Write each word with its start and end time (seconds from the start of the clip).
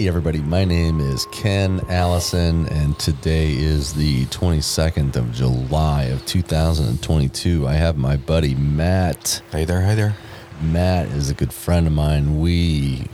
Hey, 0.00 0.08
everybody, 0.08 0.40
my 0.40 0.64
name 0.64 0.98
is 0.98 1.26
Ken 1.26 1.82
Allison, 1.90 2.66
and 2.68 2.98
today 2.98 3.52
is 3.52 3.92
the 3.92 4.24
22nd 4.28 5.14
of 5.14 5.30
July 5.30 6.04
of 6.04 6.24
2022. 6.24 7.68
I 7.68 7.74
have 7.74 7.98
my 7.98 8.16
buddy 8.16 8.54
Matt. 8.54 9.42
Hey 9.52 9.66
there, 9.66 9.82
hey 9.82 9.94
there. 9.94 10.16
Matt 10.62 11.08
is 11.08 11.28
a 11.28 11.34
good 11.34 11.52
friend 11.52 11.86
of 11.86 11.92
mine. 11.92 12.40
We 12.40 13.08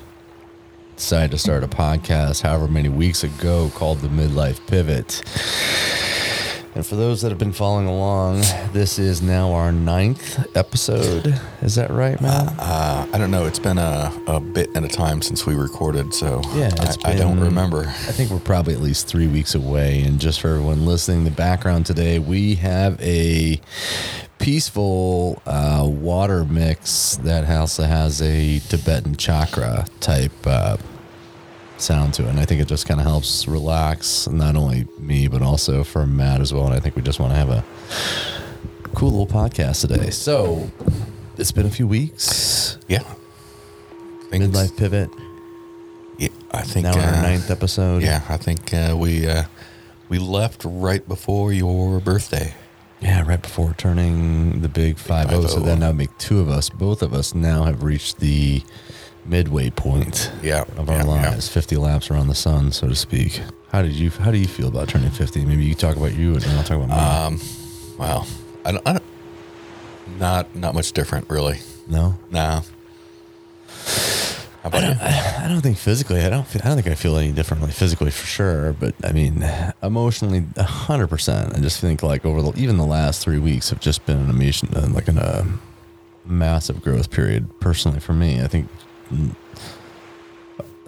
decided 0.94 1.32
to 1.32 1.38
start 1.38 1.64
a 1.64 1.66
podcast 1.66 2.42
however 2.42 2.68
many 2.68 2.88
weeks 2.88 3.24
ago 3.24 3.68
called 3.74 3.98
The 3.98 4.06
Midlife 4.06 4.64
Pivot. 4.68 5.24
And 6.76 6.84
for 6.84 6.94
those 6.94 7.22
that 7.22 7.30
have 7.30 7.38
been 7.38 7.54
following 7.54 7.86
along, 7.86 8.40
this 8.74 8.98
is 8.98 9.22
now 9.22 9.54
our 9.54 9.72
ninth 9.72 10.54
episode. 10.54 11.40
Is 11.62 11.76
that 11.76 11.90
right, 11.90 12.20
Matt? 12.20 12.52
Uh, 12.58 13.06
I 13.14 13.16
don't 13.16 13.30
know. 13.30 13.46
It's 13.46 13.58
been 13.58 13.78
a, 13.78 14.12
a 14.26 14.40
bit 14.40 14.76
at 14.76 14.84
a 14.84 14.88
time 14.88 15.22
since 15.22 15.46
we 15.46 15.54
recorded, 15.54 16.12
so 16.12 16.42
Yeah, 16.54 16.70
I, 16.78 17.12
I 17.12 17.14
don't 17.14 17.40
remember. 17.40 17.86
I 17.86 18.12
think 18.12 18.30
we're 18.30 18.40
probably 18.40 18.74
at 18.74 18.82
least 18.82 19.08
three 19.08 19.26
weeks 19.26 19.54
away. 19.54 20.02
And 20.02 20.20
just 20.20 20.38
for 20.38 20.48
everyone 20.48 20.84
listening, 20.84 21.24
the 21.24 21.30
background 21.30 21.86
today, 21.86 22.18
we 22.18 22.56
have 22.56 23.00
a 23.00 23.58
peaceful 24.38 25.40
uh, 25.46 25.82
water 25.90 26.44
mix 26.44 27.16
that 27.22 27.48
also 27.48 27.84
has 27.84 28.20
a 28.20 28.58
Tibetan 28.58 29.16
chakra 29.16 29.86
type 30.00 30.46
uh, 30.46 30.76
sound 31.78 32.14
to 32.14 32.24
it. 32.24 32.28
And 32.30 32.40
I 32.40 32.44
think 32.44 32.60
it 32.60 32.68
just 32.68 32.86
kind 32.86 33.00
of 33.00 33.06
helps 33.06 33.46
relax 33.46 34.28
not 34.28 34.56
only 34.56 34.86
me, 34.98 35.28
but 35.28 35.42
also 35.42 35.84
for 35.84 36.06
Matt 36.06 36.40
as 36.40 36.52
well. 36.52 36.66
And 36.66 36.74
I 36.74 36.80
think 36.80 36.96
we 36.96 37.02
just 37.02 37.20
want 37.20 37.32
to 37.32 37.36
have 37.36 37.50
a 37.50 37.64
cool 38.94 39.10
little 39.10 39.26
podcast 39.26 39.82
today. 39.82 40.10
So 40.10 40.70
it's 41.36 41.52
been 41.52 41.66
a 41.66 41.70
few 41.70 41.86
weeks. 41.86 42.78
Yeah. 42.88 43.04
Think- 44.30 44.44
Midlife 44.44 44.76
pivot. 44.76 45.10
Yeah, 46.18 46.28
I 46.50 46.62
think. 46.62 46.84
Now 46.84 46.92
uh, 46.92 47.02
our 47.02 47.22
ninth 47.22 47.50
episode. 47.50 48.02
Yeah, 48.02 48.22
I 48.28 48.38
think 48.38 48.72
uh, 48.72 48.96
we 48.98 49.26
uh, 49.28 49.44
we 50.08 50.18
left 50.18 50.62
right 50.64 51.06
before 51.06 51.52
your 51.52 52.00
birthday. 52.00 52.54
Yeah, 53.02 53.22
right 53.28 53.40
before 53.42 53.74
turning 53.76 54.62
the 54.62 54.68
big 54.70 54.96
five 54.96 55.28
zero. 55.28 55.42
So 55.42 55.58
5-0. 55.60 55.64
then 55.66 55.80
that 55.80 55.88
would 55.88 55.96
make 55.96 56.16
two 56.16 56.40
of 56.40 56.48
us. 56.48 56.70
Both 56.70 57.02
of 57.02 57.12
us 57.12 57.34
now 57.34 57.64
have 57.64 57.82
reached 57.82 58.20
the 58.20 58.62
midway 59.28 59.70
point 59.70 60.30
Yeah, 60.42 60.62
of 60.76 60.88
our 60.88 60.96
yeah, 60.98 61.04
yeah. 61.04 61.30
lives, 61.30 61.48
fifty 61.48 61.76
laps 61.76 62.10
around 62.10 62.28
the 62.28 62.34
sun, 62.34 62.72
so 62.72 62.88
to 62.88 62.94
speak. 62.94 63.40
How 63.72 63.82
did 63.82 63.92
you 63.92 64.10
How 64.10 64.30
do 64.30 64.38
you 64.38 64.46
feel 64.46 64.68
about 64.68 64.88
turning 64.88 65.10
fifty? 65.10 65.44
Maybe 65.44 65.64
you 65.64 65.74
talk 65.74 65.96
about 65.96 66.14
you, 66.14 66.32
and 66.34 66.42
then 66.42 66.56
I'll 66.56 66.64
talk 66.64 66.76
about 66.76 66.88
mine. 66.88 67.26
Um, 67.34 67.40
well, 67.98 68.26
I 68.64 68.72
don't, 68.72 68.88
I 68.88 68.92
don't. 68.92 69.02
Not 70.18 70.54
not 70.54 70.74
much 70.74 70.92
different, 70.92 71.28
really. 71.28 71.58
no, 71.88 72.16
Nah. 72.30 72.62
How 74.62 74.68
about 74.68 74.82
you? 74.82 74.94
I, 75.00 75.44
I 75.44 75.48
don't 75.48 75.60
think 75.60 75.76
physically. 75.78 76.20
I 76.22 76.28
don't. 76.30 76.46
Feel, 76.46 76.62
I 76.64 76.68
don't 76.68 76.76
think 76.76 76.88
I 76.88 76.94
feel 76.96 77.16
any 77.16 77.30
differently 77.32 77.70
physically 77.70 78.10
for 78.10 78.26
sure. 78.26 78.72
But 78.72 78.94
I 79.04 79.12
mean, 79.12 79.48
emotionally, 79.82 80.44
hundred 80.58 81.06
percent. 81.08 81.54
I 81.56 81.60
just 81.60 81.80
think 81.80 82.02
like 82.02 82.24
over 82.24 82.42
the 82.42 82.52
even 82.60 82.76
the 82.76 82.86
last 82.86 83.22
three 83.22 83.38
weeks 83.38 83.70
have 83.70 83.80
just 83.80 84.04
been 84.06 84.16
an 84.18 84.30
amazing, 84.30 84.74
uh, 84.74 84.88
like 84.90 85.06
in 85.08 85.18
a 85.18 85.46
massive 86.24 86.82
growth 86.82 87.10
period. 87.10 87.48
Personally, 87.60 88.00
for 88.00 88.12
me, 88.12 88.42
I 88.42 88.48
think 88.48 88.68
on 89.10 89.36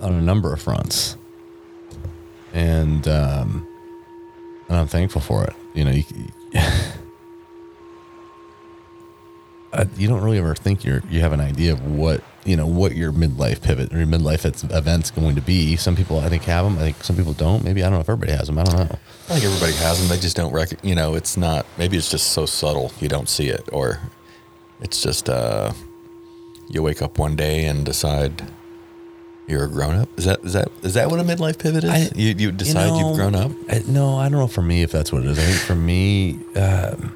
a 0.01 0.23
number 0.23 0.53
of 0.53 0.61
fronts, 0.61 1.17
and 2.53 3.07
um, 3.09 3.67
and 4.69 4.79
I'm 4.79 4.87
thankful 4.87 5.21
for 5.21 5.45
it. 5.45 5.55
You 5.75 5.85
know, 5.85 5.91
you, 5.91 6.05
you 9.97 10.09
don't 10.09 10.23
really 10.23 10.39
ever 10.39 10.55
think 10.55 10.85
you're 10.85 11.03
you 11.11 11.21
have 11.21 11.33
an 11.33 11.41
idea 11.41 11.73
of 11.73 11.85
what 11.85 12.23
you 12.45 12.57
know 12.57 12.67
what 12.67 12.97
your 12.97 13.13
midlife 13.13 13.63
pivot 13.63 13.93
or 13.93 13.99
your 13.99 14.07
midlife 14.07 14.45
event's 14.75 15.11
going 15.11 15.35
to 15.35 15.43
be. 15.43 15.77
Some 15.77 15.95
people 15.97 16.19
I 16.19 16.29
think 16.29 16.45
have 16.45 16.65
them. 16.65 16.79
I 16.79 16.81
think 16.81 17.05
some 17.05 17.17
people 17.17 17.33
don't. 17.33 17.65
Maybe 17.65 17.83
I 17.83 17.87
don't 17.87 17.95
know 17.95 18.01
if 18.01 18.09
everybody 18.09 18.33
has 18.33 18.47
them. 18.47 18.59
I 18.59 18.65
don't 18.65 18.77
know. 18.77 18.99
I 19.29 19.33
think 19.35 19.45
everybody 19.45 19.73
has 19.75 20.01
them. 20.01 20.09
They 20.09 20.21
just 20.21 20.37
don't 20.37 20.53
rec. 20.53 20.73
You 20.83 20.95
know, 20.95 21.15
it's 21.15 21.37
not. 21.37 21.67
Maybe 21.77 21.97
it's 21.97 22.11
just 22.11 22.33
so 22.33 22.47
subtle 22.47 22.93
you 23.01 23.09
don't 23.09 23.29
see 23.29 23.49
it, 23.49 23.69
or 23.73 24.01
it's 24.81 25.03
just 25.03 25.29
uh, 25.29 25.73
you 26.69 26.83
wake 26.83 27.01
up 27.03 27.19
one 27.19 27.35
day 27.37 27.65
and 27.65 27.85
decide 27.85 28.43
you're 29.47 29.65
a 29.65 29.69
grown 29.69 29.95
up. 29.97 30.09
Is 30.19 30.25
that 30.27 30.41
is 30.45 30.53
that 30.53 30.69
is 30.83 30.95
that 30.95 31.11
what 31.11 31.19
a 31.21 31.23
midlife 31.25 31.59
pivot 31.59 31.85
is? 31.85 31.91
I- 31.91 32.11
you 32.15 32.35
you 32.37 32.53
decide 32.53 32.89
know, 32.89 32.99
you've 33.09 33.17
grown 33.17 33.35
up. 33.35 33.51
I, 33.71 33.83
no, 33.87 34.17
I 34.19 34.29
don't 34.29 34.39
know 34.39 34.47
for 34.47 34.63
me 34.63 34.83
if 34.83 34.93
that's 34.93 35.11
what 35.13 35.23
it 35.23 35.29
is. 35.31 35.39
I 35.39 35.43
think 35.43 35.59
for 35.61 35.75
me, 35.75 36.39
um, 36.57 37.15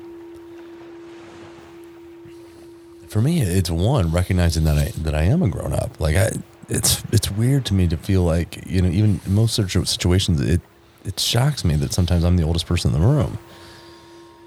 for 3.08 3.20
me, 3.20 3.42
it's 3.42 3.70
one 3.70 4.10
recognizing 4.10 4.64
that 4.64 4.78
I 4.78 4.92
that 5.02 5.14
I 5.14 5.22
am 5.24 5.42
a 5.42 5.48
grown 5.48 5.72
up. 5.72 6.00
Like 6.00 6.16
I, 6.16 6.30
it's 6.68 7.02
it's 7.12 7.30
weird 7.30 7.66
to 7.66 7.74
me 7.74 7.86
to 7.88 7.96
feel 7.96 8.22
like 8.22 8.64
you 8.66 8.80
know 8.80 8.88
even 8.88 9.20
in 9.26 9.34
most 9.34 9.54
situations 9.54 10.40
it 10.40 10.60
it 11.04 11.18
shocks 11.20 11.64
me 11.64 11.74
that 11.76 11.92
sometimes 11.92 12.24
I'm 12.24 12.36
the 12.36 12.44
oldest 12.44 12.66
person 12.66 12.94
in 12.94 13.00
the 13.00 13.06
room 13.06 13.36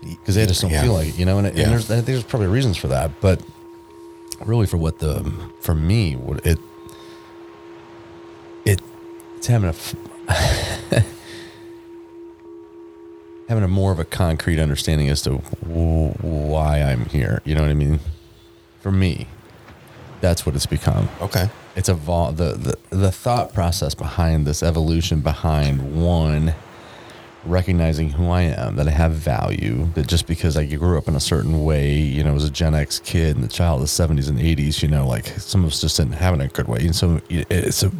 because 0.02 0.36
they 0.36 0.46
just 0.46 0.62
don't 0.62 0.72
Yeah. 0.72 0.84
feel 0.84 0.94
like 0.94 1.10
it, 1.10 1.20
you 1.20 1.26
know. 1.26 1.38
And, 1.40 1.56
Yeah. 1.56 1.64
and 1.64 1.72
there's, 1.74 1.92
I 1.92 1.96
think 1.96 2.06
there's 2.08 2.24
probably 2.24 2.48
reasons 2.48 2.78
for 2.78 2.88
that, 2.88 3.12
but 3.22 3.42
really 4.42 4.66
for 4.66 4.78
what 4.78 5.00
the 5.00 5.32
for 5.60 5.76
me 5.76 6.16
what 6.16 6.46
it 6.46 6.60
it 8.66 8.80
it's 9.38 9.48
having 9.48 9.70
a 9.70 9.76
having 13.48 13.64
a 13.64 13.68
more 13.68 13.92
of 13.92 14.00
a 14.00 14.06
concrete 14.06 14.60
understanding 14.60 15.10
as 15.10 15.22
to 15.22 15.42
w- 15.62 16.10
why 16.22 16.82
I'm 16.82 17.06
here. 17.06 17.42
You 17.46 17.56
know 17.56 17.62
what 17.62 17.70
I 17.72 17.76
mean? 17.76 18.00
For 18.82 18.92
me, 18.92 19.28
that's 20.22 20.46
what 20.46 20.56
it's 20.56 20.66
become. 20.66 21.10
Okay. 21.22 21.50
It's 21.76 21.90
evolved. 21.90 22.38
The, 22.38 22.54
the 22.90 22.96
the 22.96 23.12
thought 23.12 23.54
process 23.54 23.94
behind 23.96 24.48
this 24.48 24.64
evolution 24.64 25.20
behind 25.22 26.02
one 26.02 26.56
recognizing 27.46 28.10
who 28.10 28.30
I 28.30 28.42
am, 28.42 28.76
that 28.76 28.88
I 28.88 28.92
have 28.92 29.12
value, 29.12 29.88
that 29.94 30.08
just 30.08 30.28
because 30.28 30.58
I 30.58 30.66
grew 30.66 30.98
up 30.98 31.08
in 31.08 31.16
a 31.16 31.20
certain 31.20 31.64
way, 31.64 31.98
you 31.98 32.24
know, 32.24 32.36
as 32.36 32.44
a 32.44 32.50
Gen 32.50 32.74
X 32.74 33.00
kid 33.00 33.36
and 33.36 33.44
the 33.44 33.50
child 33.50 33.82
of 33.82 33.88
the 33.88 33.92
70s 34.04 34.30
and 34.30 34.40
80s, 34.40 34.82
you 34.82 34.88
know, 34.88 35.08
like 35.08 35.28
some 35.28 35.64
of 35.64 35.72
us 35.72 35.82
just 35.82 35.98
didn't 35.98 36.14
have 36.14 36.34
it 36.34 36.42
in 36.42 36.42
a 36.42 36.48
good 36.48 36.68
way. 36.68 36.80
And 36.82 36.96
so 36.96 37.22
it's 37.30 37.84
a, 37.84 37.92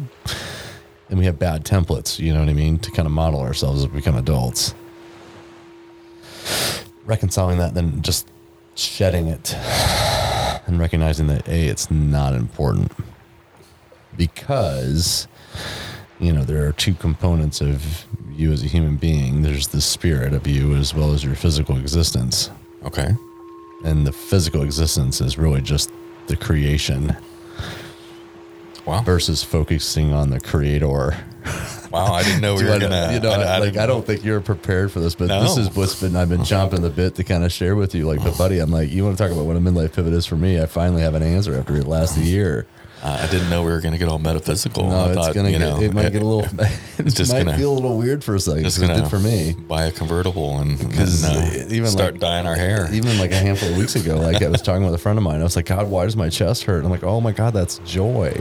and 1.08 1.18
we 1.18 1.24
have 1.24 1.38
bad 1.38 1.64
templates, 1.64 2.18
you 2.18 2.32
know 2.32 2.40
what 2.40 2.48
I 2.48 2.54
mean, 2.54 2.78
to 2.80 2.90
kind 2.90 3.06
of 3.06 3.12
model 3.12 3.40
ourselves 3.40 3.84
as 3.84 3.88
we 3.88 3.98
become 3.98 4.16
adults. 4.16 4.74
Reconciling 7.04 7.58
that, 7.58 7.74
then 7.74 8.02
just 8.02 8.28
shedding 8.74 9.28
it 9.28 9.54
and 10.66 10.78
recognizing 10.78 11.28
that, 11.28 11.48
A, 11.48 11.66
it's 11.66 11.90
not 11.90 12.34
important 12.34 12.92
because 14.16 15.28
you 16.18 16.32
know 16.32 16.44
there 16.44 16.66
are 16.66 16.72
two 16.72 16.94
components 16.94 17.60
of 17.60 18.06
you 18.38 18.52
as 18.52 18.62
a 18.62 18.66
human 18.66 18.96
being 18.96 19.42
there's 19.42 19.68
the 19.68 19.80
spirit 19.80 20.32
of 20.32 20.46
you 20.46 20.74
as 20.74 20.94
well 20.94 21.12
as 21.12 21.22
your 21.24 21.34
physical 21.34 21.76
existence 21.78 22.50
Okay. 22.84 23.10
and 23.84 24.06
the 24.06 24.12
physical 24.12 24.62
existence 24.62 25.20
is 25.20 25.38
really 25.38 25.60
just 25.60 25.90
the 26.28 26.36
creation 26.36 27.16
Wow. 28.84 29.02
versus 29.02 29.42
focusing 29.42 30.12
on 30.12 30.30
the 30.30 30.38
creator 30.38 31.16
Wow. 31.90 32.12
I 32.14 32.22
didn't 32.24 32.40
know 32.40 32.54
we 32.56 32.64
were 32.68 32.72
I- 32.72 32.78
gonna. 32.78 33.12
you 33.14 33.20
know 33.20 33.30
I, 33.30 33.42
I 33.42 33.58
like 33.58 33.76
i 33.76 33.86
don't 33.86 33.98
know. 33.98 34.02
think 34.02 34.24
you're 34.24 34.40
prepared 34.40 34.92
for 34.92 35.00
this 35.00 35.14
but 35.14 35.28
No. 35.28 35.42
this 35.42 35.56
is 35.56 35.74
what's 35.74 36.00
been 36.00 36.14
i've 36.16 36.28
been 36.28 36.40
chomping 36.42 36.82
the 36.82 36.90
bit 36.90 37.14
to 37.16 37.24
kind 37.24 37.42
of 37.44 37.52
share 37.52 37.74
with 37.76 37.94
you 37.94 38.06
like 38.06 38.22
but 38.22 38.36
buddy 38.38 38.58
i'm 38.58 38.70
like 38.70 38.90
you 38.90 39.04
want 39.04 39.16
to 39.16 39.22
talk 39.22 39.32
about 39.32 39.44
what 39.46 39.56
a 39.56 39.60
midlife 39.60 39.92
pivot 39.94 40.12
is 40.12 40.26
for 40.26 40.36
me 40.36 40.60
i 40.60 40.66
finally 40.66 41.02
have 41.02 41.14
an 41.14 41.22
answer 41.22 41.56
after 41.58 41.74
it 41.76 41.86
last 41.86 42.16
a 42.16 42.20
year 42.20 42.66
Uh, 43.02 43.18
I 43.22 43.30
didn't 43.30 43.50
know 43.50 43.62
we 43.62 43.70
were 43.70 43.80
gonna 43.80 43.98
get 43.98 44.08
all 44.08 44.18
metaphysical. 44.18 44.88
no 44.88 44.96
I 44.96 45.06
it's 45.08 45.14
thought, 45.16 45.34
gonna 45.34 45.50
you 45.50 45.58
get 45.58 45.64
know, 45.64 45.80
it 45.80 45.92
might 45.92 46.10
get 46.12 46.22
a 46.22 46.24
little 46.24 46.44
it 46.98 47.04
just 47.14 47.30
might 47.32 47.44
gonna- 47.44 47.58
feel 47.58 47.72
a 47.72 47.74
little 47.74 47.96
weird 47.98 48.24
for 48.24 48.34
a 48.34 48.40
second 48.40 48.64
just 48.64 48.80
it 48.82 48.86
did 48.88 49.06
for 49.08 49.18
me 49.18 49.54
buy 49.68 49.84
a 49.84 49.92
convertible 49.92 50.58
and, 50.58 50.80
and, 50.80 50.92
uh, 51.24 51.50
even 51.68 51.86
start 51.88 52.12
like, 52.14 52.20
dyeing 52.20 52.46
our 52.46 52.56
hair. 52.56 52.88
Even 52.92 53.18
like 53.18 53.32
a 53.32 53.36
handful 53.36 53.68
of 53.70 53.76
weeks 53.76 53.96
ago, 53.96 54.16
like 54.16 54.42
I 54.42 54.48
was 54.48 54.62
talking 54.62 54.84
with 54.84 54.94
a 54.94 54.98
friend 54.98 55.18
of 55.18 55.24
mine. 55.24 55.40
I 55.40 55.44
was 55.44 55.56
like, 55.56 55.66
God, 55.66 55.88
why 55.90 56.04
does 56.06 56.16
my 56.16 56.30
chest 56.30 56.64
hurt? 56.64 56.84
I'm 56.84 56.90
like, 56.90 57.04
oh 57.04 57.20
my 57.20 57.32
God, 57.32 57.52
that's 57.52 57.78
joy. 57.84 58.32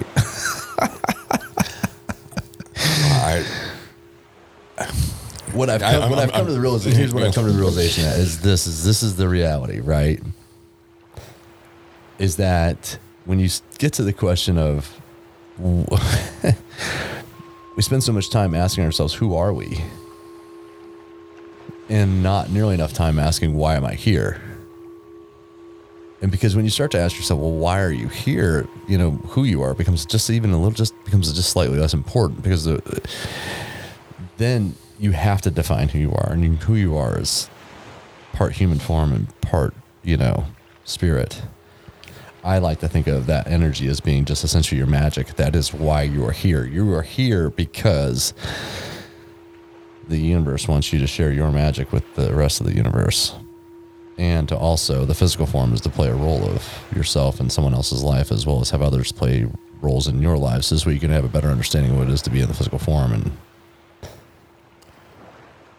I, 2.78 3.44
What 5.54 5.70
I've 5.70 5.82
I- 5.84 5.92
come, 5.92 6.02
I'm- 6.02 6.10
what 6.10 6.20
I've 6.20 6.30
come 6.32 6.38
I'm- 6.40 6.46
to 6.48 6.54
the 6.54 6.60
realization, 6.62 6.98
here's 6.98 7.14
what 7.14 7.24
I've 7.24 7.34
come 7.36 7.46
to 7.46 7.52
the 7.52 7.58
realization 7.58 8.04
that 8.06 8.18
is 8.20 8.42
this 8.42 8.68
is 8.68 8.84
this 8.84 9.04
is 9.04 9.16
the 9.16 9.28
reality, 9.28 9.80
right? 9.80 10.22
Is 12.20 12.38
that 12.38 12.98
when 13.26 13.40
you 13.40 13.50
get 13.78 13.94
to 13.94 14.04
the 14.04 14.14
question 14.14 14.58
of 14.58 15.02
we 17.76 17.82
spend 17.82 18.04
so 18.04 18.12
much 18.12 18.30
time 18.30 18.54
asking 18.54 18.84
ourselves, 18.84 19.14
who 19.14 19.36
are 19.36 19.54
we? 19.54 19.84
And 21.88 22.24
not 22.24 22.50
nearly 22.50 22.74
enough 22.74 22.94
time 22.94 23.20
asking, 23.20 23.56
why 23.56 23.76
am 23.76 23.86
I 23.86 23.94
here? 23.94 24.42
And 26.22 26.32
because 26.32 26.56
when 26.56 26.66
you 26.66 26.72
start 26.72 26.92
to 26.92 27.00
ask 27.00 27.16
yourself, 27.18 27.40
well, 27.40 27.52
why 27.52 27.82
are 27.82 27.92
you 27.92 28.08
here? 28.08 28.68
You 28.88 28.98
know, 28.98 29.12
who 29.12 29.44
you 29.44 29.62
are 29.62 29.74
becomes 29.74 30.06
just 30.06 30.30
even 30.30 30.52
a 30.52 30.58
little, 30.58 30.72
just 30.72 30.94
becomes 31.06 31.32
just 31.32 31.52
slightly 31.52 31.78
less 31.78 31.94
important 31.94 32.42
because 32.42 32.64
the, 32.64 32.82
then 34.38 34.76
you 35.00 35.12
have 35.12 35.42
to 35.42 35.52
define 35.52 35.90
who 35.90 36.00
you 36.00 36.12
are. 36.12 36.32
And 36.32 36.58
who 36.64 36.76
you 36.76 36.96
are 36.98 37.20
is 37.20 37.50
part 38.34 38.54
human 38.54 38.80
form 38.80 39.14
and 39.14 39.42
part, 39.42 39.74
you 40.04 40.18
know, 40.18 40.46
spirit. 40.84 41.44
I 42.46 42.60
like 42.60 42.80
to 42.82 42.88
think 42.88 43.08
of 43.08 43.26
that 43.26 43.48
energy 43.48 43.88
as 43.88 44.00
being 44.00 44.24
just 44.24 44.44
essentially 44.44 44.78
your 44.78 44.86
magic. 44.86 45.36
That 45.36 45.56
is 45.56 45.74
why 45.74 46.04
you 46.04 46.24
are 46.28 46.32
here. 46.32 46.64
You 46.64 46.94
are 46.94 47.02
here 47.02 47.50
because 47.50 48.36
the 50.08 50.20
universe 50.20 50.68
wants 50.68 50.94
you 50.94 51.00
to 51.00 51.08
share 51.08 51.32
your 51.32 51.52
magic 51.52 51.92
with 51.92 52.04
the 52.14 52.36
rest 52.36 52.62
of 52.62 52.68
the 52.68 52.76
universe. 52.76 53.34
And 54.20 54.48
to 54.50 54.56
also, 54.56 55.06
the 55.06 55.16
physical 55.16 55.48
form 55.48 55.74
is 55.74 55.82
to 55.82 55.90
play 55.90 56.08
a 56.08 56.16
role 56.16 56.46
of 56.46 56.86
yourself 56.96 57.40
in 57.40 57.50
someone 57.50 57.74
else's 57.74 58.04
life, 58.04 58.32
as 58.32 58.46
well 58.46 58.62
as 58.62 58.70
have 58.70 58.82
others 58.84 59.12
play 59.12 59.48
roles 59.82 60.08
in 60.08 60.22
your 60.22 60.38
lives. 60.38 60.70
This 60.70 60.86
way 60.86 60.94
you 60.94 61.00
can 61.00 61.10
have 61.10 61.26
a 61.26 61.30
better 61.30 61.50
understanding 61.50 61.94
of 61.94 61.98
what 61.98 62.10
it 62.10 62.14
is 62.14 62.22
to 62.22 62.30
be 62.30 62.42
in 62.42 62.48
the 62.48 62.54
physical 62.54 62.80
form 62.80 63.12
and 63.12 63.32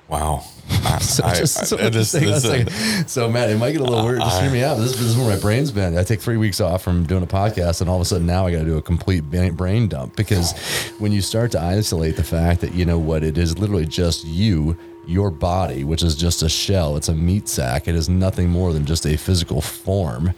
Wow. 0.09 0.45
So, 1.01 1.25
I- 1.25 1.35
just, 1.35 1.67
so, 1.67 1.77
I- 1.79 1.89
this- 1.91 2.13
just 2.13 2.15
hang 2.15 2.29
on 2.29 2.35
a 2.35 2.65
this, 2.65 3.05
uh, 3.05 3.07
so 3.07 3.31
Matt, 3.31 3.51
it 3.51 3.59
might 3.59 3.73
get 3.73 3.81
a 3.81 3.85
little 3.85 4.05
weird. 4.05 4.21
Just 4.21 4.41
hear 4.41 4.51
me 4.51 4.63
out. 4.63 4.77
This, 4.77 4.93
this 4.93 5.01
is 5.03 5.17
where 5.17 5.29
my 5.35 5.41
brain's 5.41 5.71
been. 5.71 5.97
I 5.97 6.03
take 6.05 6.21
three 6.21 6.37
weeks 6.37 6.61
off 6.61 6.83
from 6.83 7.05
doing 7.05 7.23
a 7.23 7.27
podcast, 7.27 7.81
and 7.81 7.91
all 7.91 7.97
of 7.97 8.03
a 8.03 8.05
sudden 8.05 8.27
now 8.27 8.47
I 8.47 8.53
got 8.53 8.61
to 8.61 8.65
do 8.65 8.77
a 8.79 8.83
complete 8.83 9.21
brain 9.31 9.89
dump 9.89 10.17
because 10.17 10.53
when 10.99 11.13
you 11.13 11.21
start 11.21 11.53
to 11.53 11.61
isolate 11.61 12.17
the 12.17 12.25
fact 12.25 12.61
that 12.63 12.75
you 12.75 12.85
know 12.85 12.99
what 12.99 13.23
it 13.23 13.37
is, 13.39 13.59
literally 13.59 13.85
just 13.87 14.25
you, 14.25 14.77
your 15.07 15.31
body, 15.31 15.85
which 15.85 16.03
is 16.03 16.15
just 16.17 16.43
a 16.43 16.49
shell. 16.49 16.97
It's 16.97 17.09
a 17.09 17.15
meat 17.15 17.49
sack. 17.49 17.89
It 17.89 17.95
is 17.95 18.09
nothing 18.09 18.49
more 18.49 18.73
than 18.73 18.85
just 18.87 19.07
a 19.07 19.17
physical 19.17 19.61
form. 19.61 20.35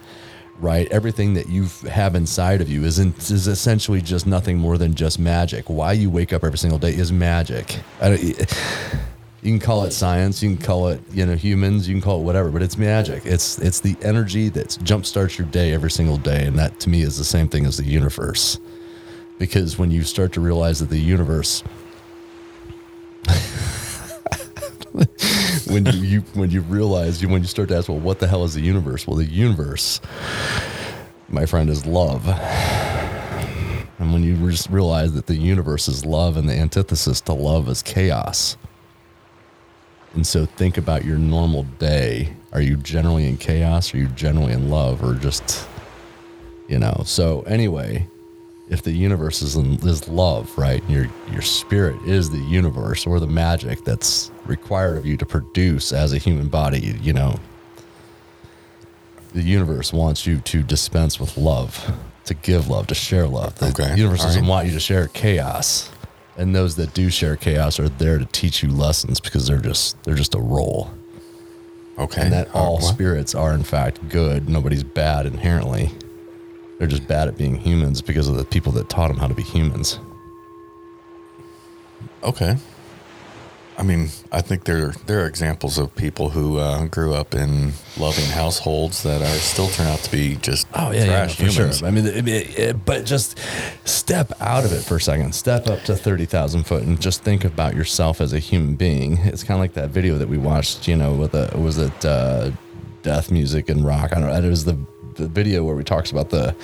Right, 0.60 0.88
everything 0.90 1.34
that 1.34 1.48
you 1.48 1.66
have 1.88 2.16
inside 2.16 2.60
of 2.60 2.69
you 2.69 2.82
is 2.82 2.98
in, 2.98 3.14
is 3.19 3.46
essentially 3.46 4.00
just 4.02 4.26
nothing 4.26 4.58
more 4.58 4.76
than 4.76 4.92
just 4.92 5.20
magic. 5.20 5.70
Why 5.70 5.92
you 5.92 6.10
wake 6.10 6.32
up 6.32 6.42
every 6.42 6.58
single 6.58 6.80
day 6.80 6.90
is 6.94 7.12
magic. 7.12 7.78
You 9.43 9.52
can 9.52 9.61
call 9.61 9.85
it 9.85 9.93
science, 9.93 10.43
you 10.43 10.56
can 10.56 10.64
call 10.64 10.88
it 10.88 11.00
you 11.12 11.25
know 11.25 11.37
humans, 11.37 11.88
you 11.88 11.94
can 11.94 12.02
call 12.02 12.20
it 12.20 12.25
whatever, 12.25 12.50
but 12.50 12.61
it's 12.61 12.76
magic. 12.76 13.25
It's 13.25 13.58
it's 13.58 13.79
the 13.79 13.96
energy 14.02 14.49
that 14.49 14.70
jumpstarts 14.82 15.38
your 15.38 15.46
day 15.49 15.73
every 15.73 15.93
single 15.93 16.17
day, 16.17 16.44
and 16.44 16.58
that 16.58 16.81
to 16.81 16.90
me 16.90 17.02
is 17.02 17.17
the 17.17 17.25
same 17.25 17.49
thing 17.49 17.64
as 17.64 17.76
the 17.76 17.85
universe. 17.85 18.58
Because 19.38 19.79
when 19.79 19.93
you 19.93 20.02
start 20.02 20.32
to 20.32 20.40
realize 20.40 20.81
that 20.81 20.90
the 20.90 20.99
universe, 20.99 21.62
when 25.69 25.87
you, 25.87 26.00
you 26.00 26.20
when 26.35 26.50
you 26.50 26.62
realize 26.62 27.23
you 27.23 27.29
when 27.29 27.43
you 27.43 27.49
start 27.49 27.69
to 27.69 27.76
ask, 27.76 27.88
well, 27.88 28.00
what 28.00 28.19
the 28.19 28.26
hell 28.26 28.43
is 28.43 28.55
the 28.55 28.61
universe? 28.61 29.06
Well, 29.06 29.17
the 29.17 29.25
universe, 29.25 30.00
my 31.29 31.46
friend, 31.46 31.70
is 31.70 31.87
love. 31.87 32.26
And 34.00 34.12
when 34.12 34.25
you 34.25 34.50
just 34.50 34.69
realize 34.70 35.12
that 35.12 35.26
the 35.26 35.37
universe 35.37 35.87
is 35.87 36.05
love 36.05 36.37
and 36.37 36.49
the 36.49 36.55
antithesis 36.55 37.20
to 37.23 37.32
love 37.32 37.69
is 37.69 37.82
chaos. 37.82 38.56
And 40.14 40.26
so 40.26 40.46
think 40.46 40.78
about 40.78 41.05
your 41.05 41.19
normal 41.19 41.64
day. 41.78 42.32
Are 42.52 42.60
you 42.62 42.76
generally 42.76 43.26
in 43.28 43.37
chaos? 43.37 43.93
Are 43.94 43.99
you 43.99 44.08
generally 44.08 44.52
in 44.52 44.70
love? 44.70 45.02
Or 45.02 45.14
just, 45.14 45.69
you 46.66 46.78
know? 46.78 47.02
So, 47.05 47.43
anyway, 47.43 48.06
if 48.70 48.82
the 48.82 48.93
universe 48.93 49.43
is, 49.43 49.56
in, 49.56 49.75
is 49.87 50.08
love, 50.08 50.56
right? 50.56 50.82
Your, 50.88 51.06
your 51.31 51.43
spirit 51.43 52.00
is 52.06 52.31
the 52.31 52.38
universe 52.38 53.06
or 53.06 53.20
the 53.20 53.26
magic 53.26 53.84
that's 53.84 54.31
required 54.46 54.96
of 54.96 55.06
you 55.06 55.16
to 55.19 55.26
produce 55.26 55.93
as 55.93 56.12
a 56.12 56.19
human 56.19 56.49
body, 56.49 56.96
you 57.02 57.12
know? 57.12 57.38
The 59.34 59.43
universe 59.43 59.93
wants 59.93 60.26
you 60.26 60.38
to 60.40 60.62
dispense 60.62 61.20
with 61.20 61.37
love, 61.37 61.93
to 62.25 62.32
give 62.34 62.69
love, 62.69 62.87
to 62.88 62.94
share 62.94 63.26
love. 63.26 63.58
The 63.58 63.66
Okay, 63.69 63.94
universe 63.94 64.20
all 64.20 64.26
doesn't 64.26 64.43
right. 64.43 64.49
want 64.49 64.66
you 64.69 64.72
to 64.72 64.81
share 64.81 65.06
chaos. 65.08 65.90
And 66.38 66.55
those 66.55 66.76
that 66.76 66.94
do 66.94 67.11
share 67.11 67.37
chaos 67.37 67.79
are 67.81 67.88
there 67.88 68.17
to 68.19 68.25
teach 68.26 68.62
you 68.62 68.70
lessons 68.70 69.19
because 69.20 69.46
they're 69.49 69.58
just 69.61 70.00
they're 70.05 70.14
just 70.14 70.35
a 70.35 70.40
role. 70.40 70.90
okay. 71.99 72.23
And 72.23 72.32
that 72.32 72.49
Uh, 72.55 72.58
all 72.61 72.81
spirits 72.81 73.35
are 73.35 73.52
in 73.52 73.64
fact 73.64 74.08
good. 74.08 74.49
Nobody's 74.49 74.85
bad 74.85 75.26
inherently. 75.26 75.90
They're 76.79 76.87
just 76.87 77.08
bad 77.08 77.26
at 77.26 77.37
being 77.37 77.56
humans 77.56 78.00
because 78.00 78.29
of 78.29 78.37
the 78.37 78.44
people 78.44 78.70
that 78.73 78.88
taught 78.88 79.08
them 79.08 79.17
how 79.19 79.26
to 79.26 79.35
be 79.35 79.43
humans. 79.43 79.99
Okay. 82.23 82.56
I 83.78 83.84
mean, 83.84 84.08
I 84.32 84.40
think 84.42 84.64
there 84.64 84.90
there 85.06 85.20
are 85.22 85.26
examples 85.28 85.78
of 85.78 85.94
people 85.94 86.30
who 86.30 86.58
uh, 86.58 86.86
grew 86.86 87.14
up 87.14 87.32
in 87.32 87.72
loving 87.96 88.25
households 88.26 89.04
that 89.04 89.22
are 89.22 89.38
still 89.38 89.69
turn 89.69 89.86
out 89.86 90.00
to 90.00 90.10
be 90.10 90.34
just 90.36 90.69
trash 90.72 91.36
for 91.36 91.44
humans. 91.44 91.78
sure. 91.78 91.86
I 91.88 91.92
mean, 91.92 92.04
it, 92.06 92.26
it- 92.28 92.58
it- 92.58 92.84
but 92.84 93.06
just 93.06 93.38
step 93.84 94.32
out 94.40 94.64
of 94.64 94.72
it 94.72 94.82
for 94.82 94.96
a 94.96 95.00
second. 95.00 95.32
Step 95.32 95.69
up 95.69 95.80
to 95.84 95.94
thirty 95.94 96.25
thousand 96.26 96.64
foot 96.64 96.82
and 96.82 97.00
just 97.00 97.22
think 97.22 97.44
about 97.44 97.76
yourself 97.76 98.20
as 98.20 98.32
a 98.32 98.40
human 98.40 98.75
being. 98.75 99.19
It's 99.19 99.44
kind 99.44 99.56
of 99.58 99.60
like 99.60 99.75
that 99.75 99.90
video 99.90 100.19
that 100.19 100.28
we 100.28 100.38
watched. 100.38 100.88
You 100.88 100.96
know, 100.96 101.14
with 101.14 101.30
the 101.32 101.48
was 101.56 101.78
it 101.78 102.04
uh, 102.04 102.50
death 103.02 103.30
music 103.30 103.69
and 103.69 103.86
rock? 103.86 104.10
I 104.12 104.20
don't 104.20 104.28
know. 104.30 104.34
It 104.34 104.50
was 104.50 104.64
the 104.64 104.76
the 105.14 105.28
video 105.28 105.62
where 105.64 105.76
we 105.76 105.84
talks 105.84 106.10
about 106.10 106.30
the. 106.30 106.54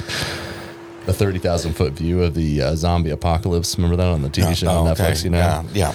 The 1.07 1.13
thirty 1.13 1.39
thousand 1.39 1.75
foot 1.75 1.93
view 1.93 2.23
of 2.23 2.33
the 2.33 2.63
uh, 2.63 2.77
zombie 2.77 3.11
apocalypse. 3.11 3.77
Remember 3.77 3.95
that 3.97 4.07
on 4.09 4.23
the 4.23 4.31
TV 4.31 4.57
show 4.57 4.71
on 4.71 4.89
Oh, 4.89 4.91
Netflix? 4.91 5.11
okay. 5.19 5.25
You 5.25 5.31
know, 5.31 5.39
Yeah. 5.39 5.63
yeah. 5.75 5.95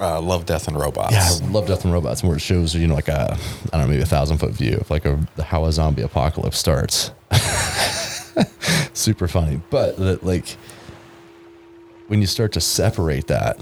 Uh, 0.00 0.20
Love, 0.20 0.46
Death, 0.46 0.66
and 0.66 0.78
Robots. 0.78 1.12
yeah, 1.12 1.28
I 1.46 1.50
love 1.50 1.66
Death 1.66 1.84
and 1.84 1.92
Robots, 1.92 2.22
where 2.22 2.36
it 2.36 2.40
shows 2.40 2.74
you 2.74 2.86
know 2.86 2.94
like 2.94 3.08
a 3.08 3.36
I 3.72 3.76
don't 3.76 3.82
know 3.82 3.86
maybe 3.88 4.02
a 4.02 4.06
thousand 4.06 4.38
foot 4.38 4.52
view 4.52 4.78
of 4.80 4.90
like 4.90 5.04
a 5.04 5.18
how 5.42 5.66
a 5.66 5.72
zombie 5.72 6.02
apocalypse 6.02 6.58
starts. 6.58 7.10
Super 8.94 9.28
funny, 9.28 9.60
but 9.70 9.96
that, 9.98 10.24
like 10.24 10.56
when 12.08 12.20
you 12.20 12.26
start 12.26 12.52
to 12.52 12.60
separate 12.60 13.26
that, 13.26 13.58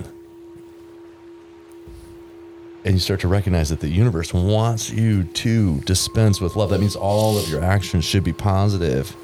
and 2.84 2.94
you 2.94 3.00
start 3.00 3.20
to 3.20 3.28
recognize 3.28 3.68
that 3.70 3.80
the 3.80 3.88
universe 3.88 4.32
wants 4.32 4.90
you 4.90 5.24
to 5.24 5.80
dispense 5.80 6.40
with 6.40 6.54
love, 6.56 6.70
that 6.70 6.80
means 6.80 6.96
all 6.96 7.36
of 7.36 7.48
your 7.48 7.62
actions 7.62 8.04
should 8.04 8.24
be 8.24 8.32
positive. 8.32 9.14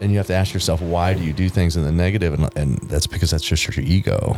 And 0.00 0.10
you 0.10 0.16
have 0.18 0.26
to 0.28 0.34
ask 0.34 0.54
yourself, 0.54 0.80
why 0.80 1.12
do 1.14 1.22
you 1.22 1.32
do 1.32 1.48
things 1.48 1.76
in 1.76 1.82
the 1.84 1.92
negative? 1.92 2.32
And, 2.34 2.56
and 2.56 2.78
that's 2.88 3.06
because 3.06 3.30
that's 3.30 3.44
just 3.44 3.76
your 3.76 3.84
ego 3.84 4.36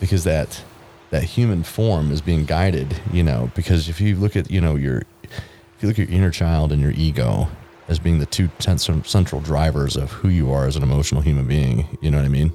because 0.00 0.24
that 0.24 0.62
that 1.10 1.24
human 1.24 1.62
form 1.62 2.10
is 2.10 2.20
being 2.20 2.44
guided 2.46 2.98
you 3.12 3.22
know 3.22 3.50
because 3.54 3.88
if 3.88 4.00
you 4.00 4.16
look 4.16 4.34
at 4.36 4.50
you 4.50 4.60
know 4.60 4.74
your 4.76 5.02
if 5.24 5.82
you 5.82 5.88
look 5.88 5.98
at 5.98 6.08
your 6.08 6.16
inner 6.16 6.30
child 6.30 6.72
and 6.72 6.80
your 6.80 6.92
ego 6.92 7.48
as 7.88 7.98
being 7.98 8.18
the 8.18 8.26
two 8.26 8.48
central 8.58 9.40
drivers 9.40 9.96
of 9.96 10.10
who 10.12 10.28
you 10.28 10.50
are 10.50 10.66
as 10.66 10.76
an 10.76 10.82
emotional 10.82 11.20
human 11.20 11.46
being 11.46 11.86
you 12.00 12.10
know 12.10 12.16
what 12.16 12.24
i 12.24 12.28
mean 12.30 12.50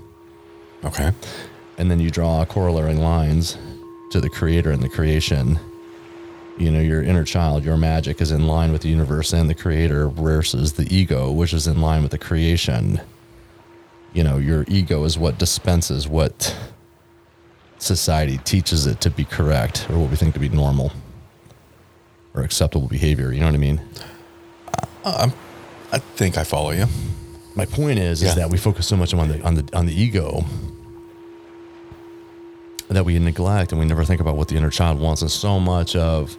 Okay. 0.83 1.11
and 1.77 1.89
then 1.91 1.99
you 1.99 2.09
draw 2.11 2.45
corollary 2.45 2.93
lines 2.95 3.57
to 4.11 4.19
the 4.19 4.29
creator 4.29 4.71
and 4.71 4.81
the 4.81 4.89
creation 4.89 5.59
you 6.57 6.71
know 6.71 6.79
your 6.79 7.01
inner 7.03 7.23
child 7.23 7.63
your 7.65 7.77
magic 7.77 8.21
is 8.21 8.31
in 8.31 8.47
line 8.47 8.71
with 8.71 8.81
the 8.81 8.89
universe 8.89 9.33
and 9.33 9.49
the 9.49 9.55
creator 9.55 10.07
versus 10.09 10.73
the 10.73 10.87
ego 10.95 11.31
which 11.31 11.53
is 11.53 11.67
in 11.67 11.81
line 11.81 12.01
with 12.01 12.11
the 12.11 12.17
creation 12.17 13.01
you 14.13 14.23
know 14.23 14.37
your 14.37 14.63
ego 14.67 15.03
is 15.03 15.17
what 15.17 15.37
dispenses 15.37 16.07
what 16.07 16.55
society 17.77 18.37
teaches 18.39 18.85
it 18.87 19.01
to 19.01 19.09
be 19.09 19.25
correct 19.25 19.85
or 19.89 19.99
what 19.99 20.09
we 20.09 20.15
think 20.15 20.33
to 20.33 20.39
be 20.39 20.47
normal 20.49 20.91
or 22.33 22.41
acceptable 22.43 22.87
behavior 22.87 23.33
you 23.33 23.39
know 23.41 23.47
what 23.47 23.55
i 23.55 23.57
mean 23.57 23.81
um, 25.03 25.31
I 25.91 25.99
think 25.99 26.35
I 26.37 26.43
follow 26.43 26.71
you. 26.71 26.87
my 27.55 27.65
point 27.65 27.99
is 27.99 28.21
Yeah. 28.23 28.29
is 28.29 28.35
that 28.35 28.49
we 28.49 28.57
focus 28.57 28.87
so 28.87 28.95
much 28.97 29.13
on 29.13 29.27
the 29.27 29.41
on 29.43 29.53
the 29.55 29.69
on 29.77 29.85
the 29.85 29.93
ego 29.93 30.43
that 32.89 33.05
we 33.05 33.17
neglect 33.19 33.71
and 33.71 33.79
we 33.79 33.85
never 33.85 34.05
think 34.05 34.21
about 34.21 34.37
what 34.37 34.47
the 34.47 34.55
inner 34.55 34.69
child 34.69 34.99
wants. 34.99 35.21
And 35.21 35.31
so 35.31 35.59
much 35.59 35.95
of 35.95 36.37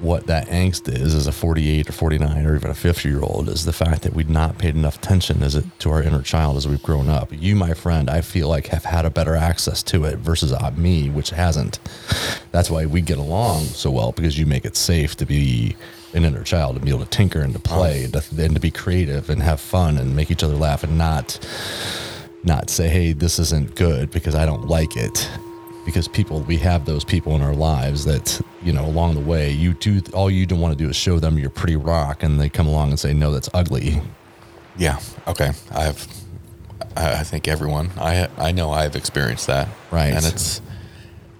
what 0.00 0.26
that 0.28 0.46
angst 0.46 0.88
is 0.88 1.14
as 1.14 1.26
a 1.26 1.32
48 1.32 1.88
or 1.88 1.92
49 1.92 2.46
or 2.46 2.54
even 2.54 2.70
a 2.70 2.74
50 2.74 3.08
year 3.08 3.20
old 3.20 3.48
is 3.48 3.64
the 3.64 3.72
fact 3.72 4.02
that 4.02 4.14
we've 4.14 4.28
not 4.28 4.56
paid 4.56 4.76
enough 4.76 4.96
attention 4.96 5.42
as 5.42 5.56
it 5.56 5.64
to 5.80 5.90
our 5.90 6.02
inner 6.02 6.22
child 6.22 6.56
as 6.56 6.68
we've 6.68 6.82
grown 6.82 7.08
up. 7.08 7.32
You 7.32 7.56
my 7.56 7.74
friend 7.74 8.08
i 8.08 8.20
feel 8.20 8.48
like 8.48 8.68
have 8.68 8.84
had 8.84 9.04
a 9.04 9.10
better 9.10 9.34
access 9.34 9.82
to 9.84 10.04
it 10.04 10.18
versus 10.18 10.52
uh, 10.52 10.70
me 10.76 11.10
which 11.10 11.30
hasn't. 11.30 11.80
That's 12.52 12.70
why 12.70 12.86
we 12.86 13.00
get 13.00 13.18
along 13.18 13.64
so 13.64 13.90
well 13.90 14.12
because 14.12 14.38
you 14.38 14.46
make 14.46 14.64
it 14.64 14.76
safe 14.76 15.16
to 15.16 15.26
be 15.26 15.76
an 16.14 16.24
inner 16.24 16.44
child 16.44 16.76
and 16.76 16.84
be 16.84 16.90
able 16.90 17.04
to 17.04 17.10
tinker 17.10 17.40
and 17.40 17.52
to 17.52 17.58
play 17.58 18.04
and, 18.04 18.12
to, 18.12 18.42
and 18.42 18.54
to 18.54 18.60
be 18.60 18.70
creative 18.70 19.28
and 19.30 19.42
have 19.42 19.60
fun 19.60 19.98
and 19.98 20.14
make 20.14 20.30
each 20.30 20.42
other 20.42 20.54
laugh 20.54 20.84
and 20.84 20.96
not 20.96 21.38
not 22.44 22.70
say 22.70 22.88
hey 22.88 23.12
this 23.12 23.38
isn't 23.38 23.74
good 23.74 24.10
because 24.10 24.34
i 24.34 24.46
don't 24.46 24.68
like 24.68 24.96
it 24.96 25.28
because 25.88 26.06
people 26.06 26.40
we 26.42 26.58
have 26.58 26.84
those 26.84 27.02
people 27.02 27.34
in 27.34 27.40
our 27.40 27.54
lives 27.54 28.04
that 28.04 28.38
you 28.62 28.74
know 28.74 28.84
along 28.84 29.14
the 29.14 29.20
way 29.32 29.50
you 29.50 29.72
do 29.72 30.02
all 30.12 30.30
you 30.30 30.44
don't 30.44 30.60
want 30.60 30.76
to 30.76 30.84
do 30.84 30.90
is 30.90 30.94
show 30.96 31.18
them 31.18 31.38
your 31.38 31.48
pretty 31.48 31.76
rock 31.76 32.22
and 32.22 32.38
they 32.38 32.50
come 32.50 32.66
along 32.68 32.90
and 32.90 33.00
say 33.00 33.14
no 33.14 33.32
that's 33.32 33.48
ugly 33.54 34.02
Yeah. 34.76 34.98
Okay. 35.26 35.50
I've. 35.72 36.06
I 36.94 37.20
I 37.20 37.24
think 37.24 37.48
everyone. 37.48 37.88
I 37.96 38.28
I 38.36 38.52
know 38.52 38.70
I've 38.70 38.94
experienced 38.96 39.46
that. 39.46 39.66
Right. 39.90 40.12
And 40.16 40.24
it's 40.26 40.60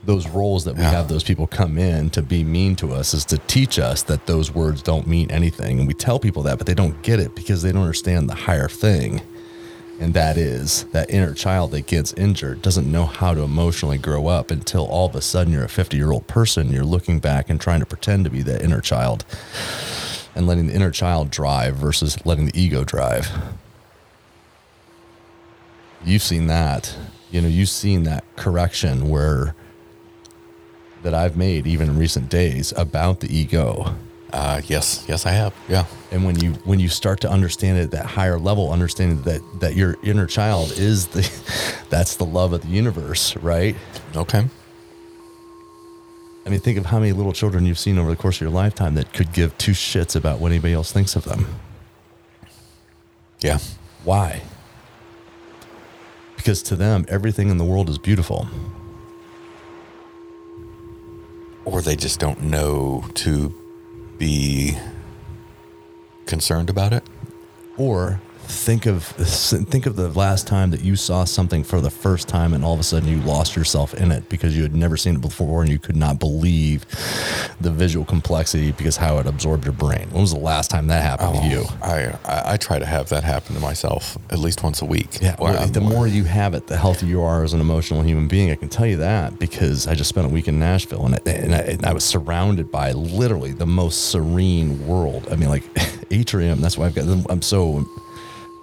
those 0.05 0.27
roles 0.29 0.65
that 0.65 0.75
we 0.77 0.83
Yeah. 0.83 0.93
have 0.93 1.09
those 1.09 1.23
people 1.25 1.47
come 1.47 1.77
in 1.79 2.09
to 2.11 2.23
be 2.23 2.43
mean 2.43 2.75
to 2.77 2.87
us 2.95 3.13
is 3.13 3.25
to 3.27 3.37
teach 3.47 3.79
us 3.79 4.03
that 4.05 4.25
those 4.27 4.51
words 4.55 4.81
don't 4.83 5.07
mean 5.07 5.31
anything 5.31 5.79
and 5.79 5.87
we 5.87 5.93
tell 5.95 6.19
people 6.19 6.43
that 6.45 6.57
but 6.57 6.67
they 6.67 6.75
don't 6.83 7.03
get 7.03 7.21
it 7.21 7.35
because 7.37 7.61
they 7.63 7.71
don't 7.73 7.83
understand 7.83 8.29
the 8.31 8.35
higher 8.49 8.69
thing 8.71 9.21
and 10.01 10.15
that 10.15 10.37
is 10.37 10.85
that 10.93 11.11
inner 11.11 11.35
child 11.35 11.73
that 11.73 11.87
gets 11.87 12.13
injured 12.13 12.63
doesn't 12.63 12.91
know 12.91 13.05
how 13.05 13.35
to 13.35 13.43
emotionally 13.43 13.99
grow 13.99 14.29
up 14.29 14.51
until 14.51 14.87
all 14.87 15.07
of 15.07 15.15
a 15.15 15.21
sudden 15.21 15.53
you're 15.53 15.65
a 15.65 15.69
50 15.69 15.97
year 15.97 16.13
old 16.13 16.27
person 16.27 16.71
you're 16.71 16.85
looking 16.85 17.19
back 17.19 17.51
and 17.51 17.61
trying 17.61 17.81
to 17.81 17.87
pretend 17.87 18.25
to 18.25 18.31
be 18.31 18.43
that 18.43 18.63
inner 18.63 18.81
child 18.81 19.25
and 20.39 20.47
letting 20.47 20.69
the 20.69 20.73
inner 20.73 20.93
child 20.93 21.31
drive 21.31 21.75
versus 21.75 22.25
letting 22.25 22.47
the 22.47 22.61
ego 22.61 22.85
drive. 22.85 23.29
You've 26.05 26.23
seen 26.23 26.47
that. 26.47 26.97
You 27.33 27.41
know, 27.41 27.49
you've 27.49 27.69
seen 27.69 28.05
that 28.05 28.25
correction 28.37 29.09
where 29.09 29.57
that 31.03 31.13
I've 31.13 31.37
made 31.37 31.67
even 31.67 31.91
in 31.91 31.99
recent 31.99 32.29
days 32.29 32.73
about 32.77 33.19
the 33.19 33.37
ego. 33.37 33.97
Uh, 34.33 34.61
yes, 34.67 35.05
yes, 35.09 35.25
I 35.25 35.31
have. 35.31 35.55
Yeah. 35.69 35.87
And 36.11 36.25
when 36.25 36.39
you 36.39 36.53
when 36.65 36.79
you 36.79 36.89
start 36.89 37.21
to 37.23 37.31
understand 37.31 37.79
it 37.79 37.85
at 37.85 37.91
that 37.93 38.07
higher 38.07 38.39
level, 38.39 38.71
understanding 38.71 39.23
that 39.23 39.43
that 39.61 39.75
your 39.75 39.97
inner 40.03 40.27
child 40.27 40.73
is 40.73 41.09
the 41.09 41.23
that's 41.91 42.17
the 42.17 42.27
love 42.27 42.53
of 42.53 42.63
the 42.63 42.69
universe, 42.69 43.37
right? 43.37 43.75
Okay. 44.15 44.45
I 46.45 46.51
mean, 46.51 46.61
think 46.61 46.79
of 46.79 46.87
how 46.87 46.99
many 46.99 47.13
little 47.13 47.33
children 47.35 47.67
you've 47.67 47.79
seen 47.79 47.99
over 47.99 48.09
the 48.11 48.17
course 48.17 48.37
of 48.37 48.41
your 48.43 48.51
lifetime 48.51 48.95
that 48.95 49.13
could 49.13 49.33
give 49.33 49.57
two 49.59 49.73
shits 49.73 50.17
about 50.17 50.41
what 50.41 50.51
anybody 50.51 50.73
else 50.73 50.93
thinks 50.93 51.15
of 51.15 51.25
them. 51.25 51.47
Yeah. 53.41 53.59
Why? 54.03 54.43
Because 56.37 56.63
to 56.65 56.77
them, 56.77 57.05
everything 57.09 57.51
in 57.51 57.59
the 57.59 57.65
world 57.65 57.91
is 57.91 57.99
beautiful. 57.99 58.49
Or 61.67 61.83
they 61.83 61.97
just 61.97 62.19
don't 62.19 62.45
know 62.45 63.05
to 63.17 63.53
be 64.19 64.77
concerned 66.27 66.69
about 66.69 66.93
it. 66.93 67.05
Or 67.77 68.21
think 68.49 68.87
of 68.87 69.05
think 69.05 69.85
of 69.85 69.95
the 69.97 70.09
last 70.09 70.47
time 70.47 70.71
that 70.71 70.83
you 70.83 70.97
saw 70.97 71.25
something 71.25 71.63
for 71.63 71.81
the 71.83 71.91
first 71.91 72.29
time 72.29 72.55
and 72.55 72.65
all 72.65 72.73
of 72.73 72.81
a 72.81 72.83
sudden 72.83 73.09
you 73.09 73.21
lost 73.21 73.55
yourself 73.55 73.93
in 73.95 74.11
it 74.11 74.27
because 74.31 74.57
you 74.57 74.63
had 74.63 74.75
never 74.75 74.97
seen 74.97 75.17
it 75.17 75.21
before 75.21 75.63
and 75.63 75.71
you 75.71 75.79
could 75.79 75.97
not 75.97 76.19
believe 76.19 76.87
the 77.61 77.71
visual 77.71 78.07
complexity 78.07 78.73
because 78.73 78.97
how 78.97 79.19
it 79.19 79.27
absorbed 79.27 79.65
your 79.65 79.75
brain. 79.75 80.09
When 80.11 80.23
was 80.23 80.33
the 80.33 80.41
last 80.41 80.71
time 80.71 80.87
that 80.87 81.03
happened 81.03 81.43
to 81.43 81.49
you? 81.49 81.65
Oh, 81.67 81.79
I, 81.83 82.19
I 82.25 82.53
I 82.55 82.57
try 82.57 82.79
to 82.79 82.87
have 82.87 83.11
that 83.11 83.23
happen 83.23 83.55
to 83.55 83.61
myself 83.61 84.17
at 84.31 84.39
least 84.39 84.63
once 84.63 84.81
a 84.81 84.87
week. 84.87 85.21
Yeah, 85.21 85.37
well, 85.39 85.67
the 85.67 85.81
more 85.81 86.07
you 86.07 86.25
have 86.25 86.55
it, 86.55 86.67
the 86.67 86.77
healthier 86.77 87.09
you 87.09 87.23
are 87.23 87.45
as 87.45 87.53
an 87.53 87.61
emotional 87.61 88.03
human 88.03 88.29
being. 88.29 88.51
I 88.51 88.55
can 88.55 88.69
tell 88.69 88.87
you 88.87 88.97
that 88.97 89.39
because 89.39 89.87
I 89.87 89.95
just 89.95 90.09
spent 90.09 90.27
a 90.27 90.31
week 90.31 90.49
in 90.49 90.59
Nashville 90.59 91.05
and 91.05 91.15
I, 91.15 91.31
and 91.31 91.55
I, 91.55 91.59
and 91.59 91.87
I 91.87 91.93
was 91.93 92.05
surrounded 92.05 92.73
by 92.73 92.93
literally 92.93 93.53
the 93.53 93.67
most 93.67 94.11
serene 94.11 94.87
world. 94.87 95.29
I 95.31 95.37
mean, 95.37 95.51
like 95.51 95.65
atrium. 96.11 96.61
That's 96.61 96.79
why 96.79 96.87
I've 96.87 96.95
got. 96.95 97.07
I'm 97.31 97.43
so 97.43 97.87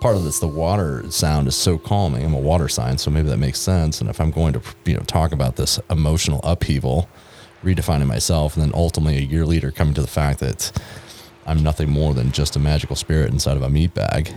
part 0.06 0.18
of 0.18 0.24
this. 0.24 0.38
The 0.38 0.48
water 0.48 1.04
sound 1.10 1.48
is 1.48 1.56
so 1.56 1.80
calming. 1.80 2.24
I'm 2.24 2.36
a 2.36 2.40
water 2.40 2.68
sign, 2.68 3.00
so 3.00 3.10
maybe 3.10 3.28
that 3.30 3.38
makes 3.38 3.60
sense. 3.60 4.02
And 4.02 4.08
if 4.08 4.22
I'm 4.22 4.30
going 4.30 4.54
to 4.54 4.62
you 4.86 4.94
know 4.94 5.02
talk 5.02 5.32
about 5.32 5.56
this 5.56 5.80
emotional 5.90 6.42
upheaval, 6.44 7.10
redefining 7.64 8.06
myself, 8.06 8.56
and 8.56 8.64
then 8.64 8.72
ultimately 8.76 9.18
a 9.18 9.22
year 9.22 9.48
later 9.48 9.72
coming 9.72 9.96
to 9.96 10.02
the 10.02 10.08
fact 10.08 10.42
that 10.42 10.72
I'm 11.48 11.64
nothing 11.64 11.90
more 11.90 12.14
than 12.14 12.32
just 12.32 12.56
a 12.56 12.60
magical 12.60 12.96
spirit 12.96 13.32
inside 13.32 13.58
of 13.58 13.64
a 13.64 13.70
meat 13.70 13.96
bag 13.96 14.32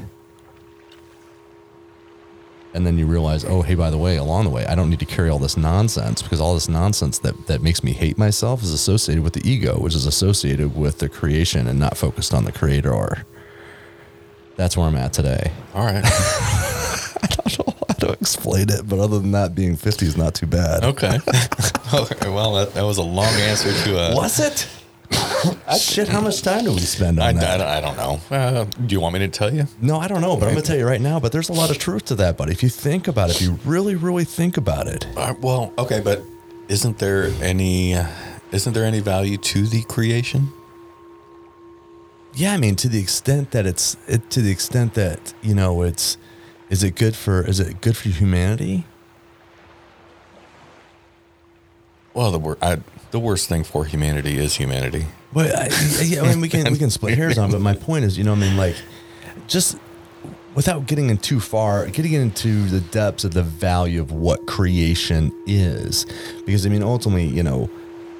and 2.75 2.87
then 2.87 2.98
you 2.98 3.06
realize, 3.06 3.44
oh, 3.44 3.62
hey, 3.62 3.75
by 3.75 3.90
the 3.90 3.98
way, 3.98 4.18
along 4.18 4.44
the 4.44 4.50
way, 4.50 4.64
I 4.66 4.75
don't 4.75 4.90
need 4.90 5.00
to 5.00 5.06
carry 5.06 5.30
all 5.30 5.38
this 5.38 5.56
nonsense 5.56 6.22
because 6.22 6.40
all 6.40 6.54
this 6.54 6.68
nonsense 6.68 7.18
that, 7.20 7.46
that 7.46 7.62
makes 7.62 7.82
me 7.82 7.92
hate 7.92 8.18
myself 8.18 8.62
is 8.62 8.72
associated 8.72 9.25
with 9.25 9.32
the 9.32 9.48
ego, 9.48 9.80
which 9.80 9.94
is 9.94 10.06
associated 10.06 10.76
with 10.76 10.98
the 10.98 11.08
creation 11.08 11.66
and 11.66 11.78
not 11.78 11.96
focused 11.96 12.32
on 12.34 12.44
the 12.44 12.52
creator. 12.52 13.25
That's 14.58 14.76
where 14.76 14.88
I'm 14.88 14.96
at 14.96 15.12
today. 15.12 15.52
All 15.72 15.84
right. 15.84 16.02
I 16.04 17.26
don't 17.28 17.58
know 17.60 17.74
how 17.86 17.94
to 17.94 18.12
explain 18.14 18.68
it, 18.70 18.88
but 18.88 18.98
other 18.98 19.20
than 19.20 19.30
that, 19.30 19.54
being 19.54 19.76
50 19.76 20.04
is 20.04 20.16
not 20.16 20.34
too 20.34 20.48
bad. 20.48 20.82
okay. 20.82 21.20
okay. 21.94 22.28
Well, 22.28 22.54
that, 22.54 22.74
that 22.74 22.82
was 22.82 22.98
a 22.98 23.04
long 23.04 23.32
answer 23.34 23.72
to 23.84 23.98
a. 23.98 24.16
Was 24.16 24.40
it? 24.40 24.68
Shit, 25.80 26.08
how 26.08 26.20
much 26.20 26.42
time 26.42 26.64
do 26.64 26.72
we 26.72 26.80
spend 26.80 27.20
on 27.20 27.28
I, 27.28 27.32
that? 27.34 27.60
I 27.60 27.80
don't 27.80 27.96
know. 27.96 28.20
Uh, 28.36 28.64
do 28.64 28.92
you 28.96 29.00
want 29.00 29.12
me 29.12 29.20
to 29.20 29.28
tell 29.28 29.54
you? 29.54 29.68
No, 29.80 30.00
I 30.00 30.08
don't 30.08 30.20
know, 30.20 30.36
but 30.36 30.48
I'm 30.48 30.54
going 30.54 30.64
to 30.64 30.66
tell 30.66 30.76
you 30.76 30.88
right 30.88 31.00
now, 31.00 31.20
but 31.20 31.30
there's 31.30 31.50
a 31.50 31.52
lot 31.52 31.70
of 31.70 31.78
truth 31.78 32.06
to 32.06 32.16
that, 32.16 32.36
buddy. 32.36 32.50
If 32.50 32.64
you 32.64 32.68
think 32.68 33.06
about 33.06 33.30
it, 33.30 33.36
if 33.36 33.42
you 33.42 33.60
really, 33.64 33.94
really 33.94 34.24
think 34.24 34.56
about 34.56 34.88
it. 34.88 35.06
Uh, 35.16 35.34
well, 35.40 35.72
okay, 35.78 36.00
but 36.00 36.20
isn't 36.66 36.98
there 36.98 37.26
any 37.40 37.96
isn't 38.50 38.72
there 38.72 38.84
any 38.84 38.98
value 38.98 39.36
to 39.36 39.66
the 39.68 39.82
creation? 39.84 40.52
Yeah, 42.38 42.52
I 42.52 42.57
mean, 42.57 42.76
to 42.76 42.88
the 42.88 43.00
extent 43.00 43.50
that 43.50 43.66
it's 43.66 43.97
it, 44.07 44.30
to 44.30 44.40
the 44.40 44.52
extent 44.52 44.95
that 44.95 45.35
you 45.42 45.57
know 45.57 45.83
it's 45.83 46.16
is 46.71 46.85
it 46.85 46.95
good 46.95 47.16
for 47.16 47.42
is 47.42 47.59
it 47.59 47.80
good 47.80 47.97
for 47.97 48.11
humanity? 48.11 48.87
Well, 52.14 52.30
the 52.30 52.38
wor- 52.38 52.59
I, 52.62 52.78
the 53.11 53.18
worst 53.18 53.49
thing 53.49 53.64
for 53.64 53.85
humanity 53.85 54.38
is 54.38 54.54
humanity. 54.54 55.07
But 55.33 55.52
I, 55.52 55.68
yeah, 56.04 56.23
I 56.23 56.28
mean, 56.28 56.40
we 56.40 56.49
can 56.49 56.71
we 56.71 56.78
can 56.78 56.90
split 56.90 57.18
hairs 57.18 57.38
on, 57.38 57.50
but 57.50 57.61
my 57.61 57.75
point 57.75 58.04
is, 58.04 58.16
you 58.16 58.23
know, 58.23 58.35
I 58.35 58.37
mean, 58.37 58.57
like, 58.57 58.76
just 59.49 59.76
without 60.54 60.87
getting 60.87 61.11
in 61.11 61.18
too 61.18 61.40
far, 61.40 61.88
getting 61.88 62.12
into 62.12 62.66
the 62.66 62.80
depths 62.80 63.25
of 63.25 63.35
the 63.35 63.42
value 63.42 64.00
of 64.00 64.12
what 64.12 64.47
creation 64.47 65.33
is, 65.49 66.07
because 66.47 66.64
I 66.64 66.68
mean, 66.68 66.85
ultimately, 66.85 67.26
you 67.26 67.42
know, 67.42 67.68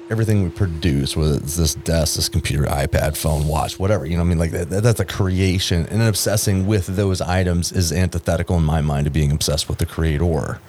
everything 0.09 0.43
we 0.43 0.49
produce, 0.49 1.15
whether 1.15 1.35
it's 1.35 1.55
this 1.55 1.75
desk, 1.75 2.15
this 2.15 2.29
computer, 2.29 2.63
iPad, 2.65 3.15
phone, 3.15 3.47
watch, 3.47 3.77
whatever, 3.79 4.05
you 4.05 4.15
know, 4.15 4.23
I 4.23 4.25
mean, 4.25 4.39
like 4.39 4.51
that, 4.51 4.69
that's 4.69 4.99
a 4.99 5.05
creation, 5.05 5.85
and 5.87 6.01
obsessing 6.01 6.65
with 6.65 6.87
those 6.87 7.21
items 7.21 7.71
is 7.71 7.91
antithetical 7.91 8.57
in 8.57 8.63
my 8.63 8.81
mind 8.81 9.05
to 9.05 9.11
being 9.11 9.31
obsessed 9.31 9.69
with 9.69 9.77
the 9.77 9.85
creator. 9.85 10.59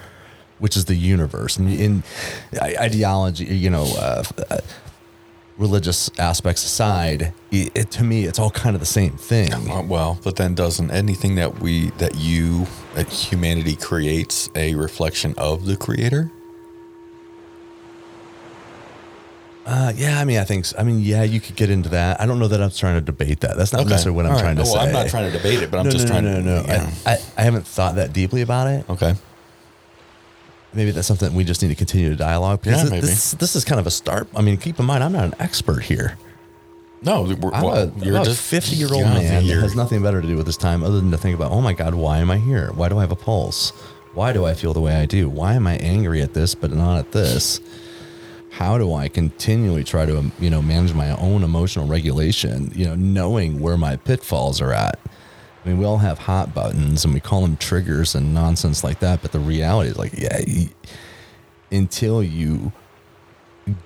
Which 0.59 0.77
is 0.77 0.85
the 0.85 0.95
universe 0.95 1.57
and 1.57 1.73
in 1.73 2.03
ideology, 2.61 3.47
you 3.47 3.71
know, 3.71 3.87
uh, 3.99 4.23
religious 5.57 6.11
aspects 6.19 6.65
aside, 6.65 7.33
it, 7.51 7.71
it, 7.75 7.91
to 7.93 8.03
me, 8.03 8.25
it's 8.25 8.39
all 8.39 8.51
kind 8.51 8.75
of 8.75 8.81
the 8.81 8.87
same 8.87 9.17
thing. 9.17 9.55
Uh, 9.55 9.83
Well, 9.83 10.19
but 10.25 10.37
then 10.37 10.55
doesn't 10.55 10.91
anything 10.91 11.37
that 11.37 11.61
we 11.61 11.91
that 11.99 12.17
you 12.17 12.67
that 12.95 13.09
humanity 13.09 13.77
creates 13.77 14.51
a 14.55 14.75
reflection 14.75 15.35
of 15.39 15.65
the 15.65 15.77
creator? 15.77 16.31
Uh, 19.71 19.93
yeah, 19.95 20.19
I 20.21 20.25
mean, 20.25 20.39
I 20.39 20.45
think, 20.45 20.65
so. 20.65 20.77
I 20.77 20.83
mean, 20.83 20.99
yeah, 20.99 21.23
you 21.23 21.39
could 21.39 21.55
get 21.55 21.71
into 21.71 21.91
that. 21.91 22.21
I 22.21 22.27
don't 22.27 22.41
know 22.41 22.49
that 22.49 22.61
I'm 22.61 22.73
trying 22.73 22.97
to 22.97 23.01
debate 23.01 23.41
that. 23.41 23.57
That's 23.57 23.73
not 23.73 23.87
necessarily 23.87 24.17
what 24.17 24.27
I'm 24.27 24.33
All 24.33 24.37
right. 24.39 24.43
trying 24.43 24.57
to 24.57 24.63
well, 24.63 24.73
say. 24.73 24.81
I'm 24.81 24.93
not 24.93 25.07
trying 25.07 25.31
to 25.31 25.37
debate 25.39 25.63
it, 25.63 25.71
but 25.71 25.79
I'm 25.79 25.85
no, 25.87 25.93
just 25.93 26.07
no, 26.09 26.11
trying 26.11 26.25
no, 26.25 26.35
to. 26.35 26.43
no, 26.43 26.63
no. 26.63 26.67
yeah. 26.67 26.91
I, 27.07 27.13
I, 27.13 27.19
I 27.39 27.43
haven't 27.43 27.69
thought 27.69 27.95
that 27.95 28.13
deeply 28.13 28.43
about 28.43 28.67
it. 28.67 28.91
Okay. 28.91 29.15
Maybe 30.75 30.91
that's 30.91 31.07
something 31.07 31.33
we 31.35 31.45
just 31.45 31.63
need 31.63 31.69
to 31.69 31.77
continue 31.77 32.11
to 32.11 32.17
dialogue. 32.17 32.63
Because 32.63 32.79
Yeah, 32.79 32.83
this, 32.83 32.91
maybe. 32.91 33.07
this, 33.07 33.31
this 33.33 33.55
is 33.55 33.65
kind 33.65 33.79
of 33.79 33.87
a 33.87 33.93
start. 33.93 34.27
I 34.35 34.43
mean, 34.43 34.57
keep 34.57 34.81
in 34.81 34.87
mind, 34.87 35.05
I'm 35.05 35.13
not 35.13 35.25
an 35.25 35.35
expert 35.39 35.85
here. 35.85 36.19
No, 37.03 37.23
we're, 37.23 37.53
I'm 37.53 37.63
well, 37.63 37.77
a, 37.77 38.19
I'm 38.19 38.27
a 38.29 38.35
50 38.35 38.75
year 38.75 38.89
old 38.93 39.05
yeah, 39.05 39.15
man 39.15 39.25
that 39.25 39.45
you're- 39.45 39.63
has 39.63 39.77
nothing 39.77 40.03
better 40.03 40.21
to 40.21 40.27
do 40.27 40.37
with 40.37 40.47
his 40.47 40.57
time 40.57 40.83
other 40.83 40.97
than 41.01 41.13
to 41.13 41.17
think 41.17 41.37
about, 41.37 41.53
oh 41.53 41.61
my 41.61 41.75
God, 41.75 41.95
why 41.95 42.19
am 42.19 42.31
I 42.31 42.39
here? 42.39 42.73
Why 42.75 42.89
do 42.89 42.99
I 42.99 43.03
have 43.03 43.13
a 43.13 43.17
pulse? 43.17 43.71
Why 44.15 44.33
do 44.33 44.45
I 44.45 44.55
feel 44.55 44.75
the 44.75 44.81
way 44.81 44.97
I 44.97 45.07
do? 45.07 45.29
Why 45.29 45.55
am 45.55 45.69
I 45.69 45.77
angry 45.77 46.23
at 46.23 46.35
this 46.35 46.57
but 46.57 46.73
not 46.73 46.99
at 46.99 47.13
this? 47.13 47.61
How 48.51 48.79
do 48.79 48.93
I 48.93 49.09
continually 49.09 49.85
try 49.85 50.07
to, 50.07 50.31
you 50.39 50.51
know, 50.51 50.61
manage 50.61 50.93
my 50.93 51.17
own 51.17 51.45
emotional 51.45 51.87
regulation, 51.87 52.73
you 52.75 52.85
know, 52.85 52.95
knowing 52.95 53.61
where 53.61 53.77
my 53.77 53.97
pitfalls 53.97 54.61
are 54.61 54.73
at? 54.73 54.99
I 55.65 55.69
mean, 55.69 55.79
we 55.79 55.85
all 55.85 55.99
have 55.99 56.19
hot 56.19 56.55
buttons 56.55 57.05
and 57.05 57.15
we 57.15 57.21
call 57.21 57.43
them 57.43 57.57
triggers 57.57 58.15
and 58.15 58.35
nonsense 58.35 58.83
like 58.83 59.01
that. 59.01 59.23
But 59.23 59.33
the 59.33 59.39
reality 59.39 59.91
is 59.91 59.99
like, 59.99 60.13
yeah, 60.15 60.41
until 61.71 62.23
you 62.23 62.73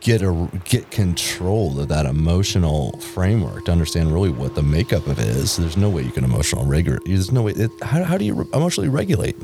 get 0.00 0.22
a 0.22 0.48
get 0.64 0.90
control 0.90 1.78
of 1.80 1.88
that 1.88 2.06
emotional 2.06 2.98
framework 3.00 3.64
to 3.66 3.72
understand 3.72 4.12
really 4.12 4.30
what 4.30 4.54
the 4.54 4.62
makeup 4.62 5.06
of 5.06 5.18
it 5.18 5.26
is. 5.26 5.56
There's 5.56 5.76
no 5.76 5.90
way 5.90 6.02
you 6.02 6.10
can 6.10 6.24
emotional 6.24 6.64
regulate. 6.64 7.04
There's 7.04 7.32
no 7.32 7.42
way. 7.42 7.52
It, 7.52 7.70
how, 7.82 8.02
how 8.04 8.18
do 8.18 8.24
you 8.24 8.48
emotionally 8.52 8.88
regulate? 8.88 9.36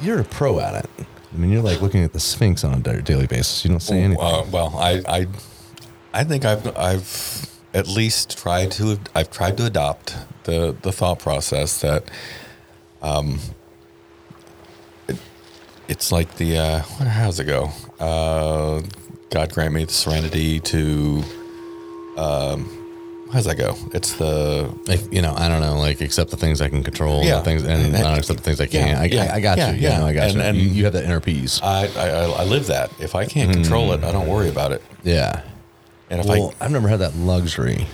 You're 0.00 0.20
a 0.20 0.24
pro 0.24 0.60
at 0.60 0.84
it. 0.84 1.06
I 1.34 1.36
mean, 1.36 1.50
you're 1.50 1.62
like 1.62 1.80
looking 1.80 2.04
at 2.04 2.12
the 2.12 2.20
Sphinx 2.20 2.62
on 2.62 2.74
a 2.74 3.02
daily 3.02 3.26
basis. 3.26 3.64
You 3.64 3.70
don't 3.72 3.80
say 3.80 4.00
anything. 4.00 4.24
Uh, 4.24 4.44
well, 4.52 4.76
I, 4.76 5.02
I, 5.08 5.26
I 6.12 6.22
think 6.22 6.44
I've, 6.44 6.76
I've 6.76 7.50
at 7.74 7.88
least 7.88 8.38
tried 8.38 8.70
to, 8.72 9.00
I've 9.16 9.30
tried 9.30 9.56
to 9.56 9.66
adopt 9.66 10.16
the, 10.44 10.76
the 10.82 10.92
thought 10.92 11.18
process 11.18 11.80
that, 11.80 12.08
um, 13.02 13.40
it, 15.08 15.18
it's 15.88 16.12
like 16.12 16.36
the, 16.36 16.56
uh, 16.56 16.82
what, 16.82 17.08
how 17.08 17.26
does 17.26 17.40
it 17.40 17.46
go? 17.46 17.70
Uh, 17.98 18.82
God 19.30 19.52
grant 19.52 19.74
me 19.74 19.84
the 19.84 19.92
serenity 19.92 20.60
to, 20.60 21.24
um, 22.16 22.83
how 23.28 23.32
does 23.34 23.44
that 23.46 23.56
go? 23.58 23.76
It's 23.92 24.14
the, 24.14 24.72
like 24.86 25.12
you 25.12 25.20
know, 25.22 25.34
I 25.36 25.48
don't 25.48 25.60
know. 25.60 25.78
Like 25.78 26.00
accept 26.00 26.30
the 26.30 26.36
things 26.36 26.60
I 26.60 26.68
can 26.68 26.82
control, 26.84 27.24
Yeah. 27.24 27.36
the 27.38 27.44
things, 27.44 27.62
and 27.64 27.82
And- 27.82 27.92
not 27.92 28.18
accept 28.18 28.38
the 28.38 28.44
things 28.44 28.60
I 28.60 28.66
can't. 28.66 28.90
Yeah, 28.90 29.00
I, 29.22 29.24
yeah, 29.26 29.32
I, 29.32 29.36
I 29.36 29.40
got 29.40 29.58
yeah, 29.58 29.70
you. 29.72 29.78
yeah. 29.80 29.88
Yeah, 29.90 29.98
no, 29.98 30.06
I 30.06 30.12
got 30.12 30.22
And- 30.24 30.34
you. 30.34 30.40
and- 30.42 30.56
you. 30.58 30.68
You 30.68 30.84
have 30.84 30.92
that 30.92 31.04
inner 31.04 31.20
peace. 31.20 31.60
I, 31.62 31.86
I, 31.96 32.08
I 32.42 32.44
live 32.44 32.66
that. 32.68 32.90
If 33.00 33.14
I 33.14 33.26
can't 33.26 33.52
control 33.52 33.92
it, 33.92 34.04
I 34.04 34.12
don't 34.12 34.28
worry 34.28 34.48
about 34.48 34.72
it. 34.72 34.82
yeah. 35.02 35.42
And 36.10 36.20
if 36.20 36.26
Well, 36.26 36.54
I've 36.60 36.70
never 36.70 36.86
had 36.88 37.00
that 37.00 37.16
luxury. 37.16 37.86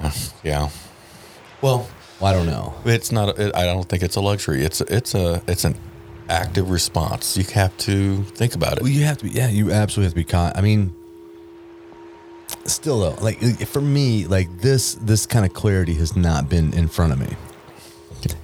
Yeah, 0.42 0.68
well, 1.62 1.88
Well, 2.20 2.30
I 2.30 2.32
don't 2.34 2.46
know. 2.46 2.74
It's 2.84 3.10
not. 3.12 3.38
It, 3.38 3.54
I 3.54 3.64
don't 3.64 3.88
think 3.88 4.02
it's 4.02 4.16
a 4.16 4.20
luxury. 4.20 4.62
It's 4.64 4.80
it's 4.82 5.14
a 5.14 5.42
it's 5.46 5.64
an 5.64 5.76
active 6.28 6.70
response. 6.70 7.36
You 7.36 7.44
have 7.54 7.76
to 7.78 8.22
think 8.24 8.54
about 8.54 8.76
it. 8.78 8.82
Well, 8.82 8.90
you 8.92 9.04
have 9.04 9.18
to 9.18 9.24
be. 9.24 9.30
Yeah, 9.30 9.48
you 9.48 9.70
absolutely 9.72 10.04
have 10.06 10.12
to 10.12 10.16
be. 10.16 10.24
Con- 10.24 10.52
I 10.54 10.60
mean, 10.60 10.94
still 12.66 13.00
though, 13.00 13.22
like 13.22 13.40
for 13.66 13.80
me, 13.80 14.26
like 14.26 14.60
this 14.60 14.94
this 14.94 15.26
kind 15.26 15.44
of 15.44 15.54
clarity 15.54 15.94
has 15.94 16.16
not 16.16 16.48
been 16.48 16.72
in 16.74 16.88
front 16.88 17.12
of 17.12 17.20
me. 17.20 17.36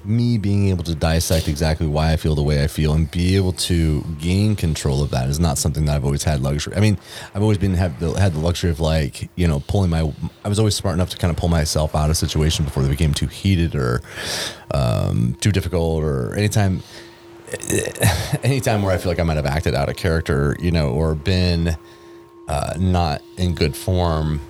Me 0.05 0.37
being 0.37 0.69
able 0.69 0.85
to 0.85 0.95
dissect 0.95 1.49
exactly 1.49 1.87
why 1.87 2.13
I 2.13 2.17
feel 2.17 2.35
the 2.35 2.43
way 2.43 2.63
I 2.63 2.67
feel 2.67 2.93
and 2.93 3.11
be 3.11 3.35
able 3.37 3.53
to 3.53 4.03
gain 4.19 4.55
control 4.55 5.03
of 5.03 5.11
that 5.13 5.31
is 5.31 5.41
not 5.41 5.57
something 5.57 5.87
that 5.87 5.97
I've 5.97 6.05
always 6.05 6.23
had 6.23 6.43
luxury. 6.43 6.77
I 6.77 6.81
mean, 6.81 6.99
I've 7.35 7.41
always 7.41 7.57
been 7.57 7.73
have 7.75 7.99
the, 7.99 8.13
had 8.13 8.35
the 8.35 8.41
luxury 8.41 8.69
of 8.71 8.81
like 8.81 9.31
you 9.37 9.49
know 9.49 9.61
pulling 9.61 9.91
my. 9.91 10.13
I 10.45 10.49
was 10.49 10.59
always 10.59 10.75
smart 10.75 10.95
enough 10.95 11.11
to 11.11 11.17
kind 11.17 11.31
of 11.31 11.37
pull 11.39 11.49
myself 11.49 11.95
out 11.95 12.11
of 12.11 12.17
situation 12.17 12.65
before 12.65 12.83
they 12.83 12.91
became 12.91 13.15
too 13.15 13.27
heated 13.27 13.75
or 13.75 14.03
um, 14.73 15.35
too 15.41 15.53
difficult 15.53 16.05
or 16.05 16.35
anytime 16.35 16.83
anytime 18.45 18.83
where 18.83 18.93
I 18.93 18.99
feel 18.99 19.11
like 19.11 19.19
I 19.19 19.25
might 19.25 19.37
have 19.37 19.47
acted 19.47 19.75
out 19.75 19.89
of 19.89 19.97
character, 19.97 20.57
you 20.61 20.71
know, 20.71 20.91
or 20.91 21.15
been 21.15 21.77
uh, 22.51 22.75
not 22.79 23.23
in 23.37 23.55
good 23.55 23.77
form. 23.77 24.41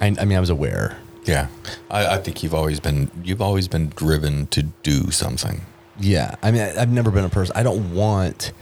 I, 0.00 0.06
I 0.18 0.24
mean, 0.24 0.36
I 0.36 0.40
was 0.40 0.50
aware. 0.50 0.98
Yeah, 1.24 1.48
I, 1.90 2.06
I 2.14 2.18
think 2.18 2.42
you've 2.42 2.54
always 2.54 2.80
been 2.80 3.10
you've 3.22 3.42
always 3.42 3.68
been 3.68 3.88
driven 3.90 4.46
to 4.48 4.62
do 4.82 5.10
something. 5.10 5.62
Yeah, 6.00 6.34
I 6.42 6.50
mean, 6.50 6.62
I, 6.62 6.80
I've 6.80 6.90
never 6.90 7.10
been 7.10 7.24
a 7.24 7.28
person. 7.28 7.54
I 7.56 7.62
don't 7.62 7.94
want, 7.94 8.52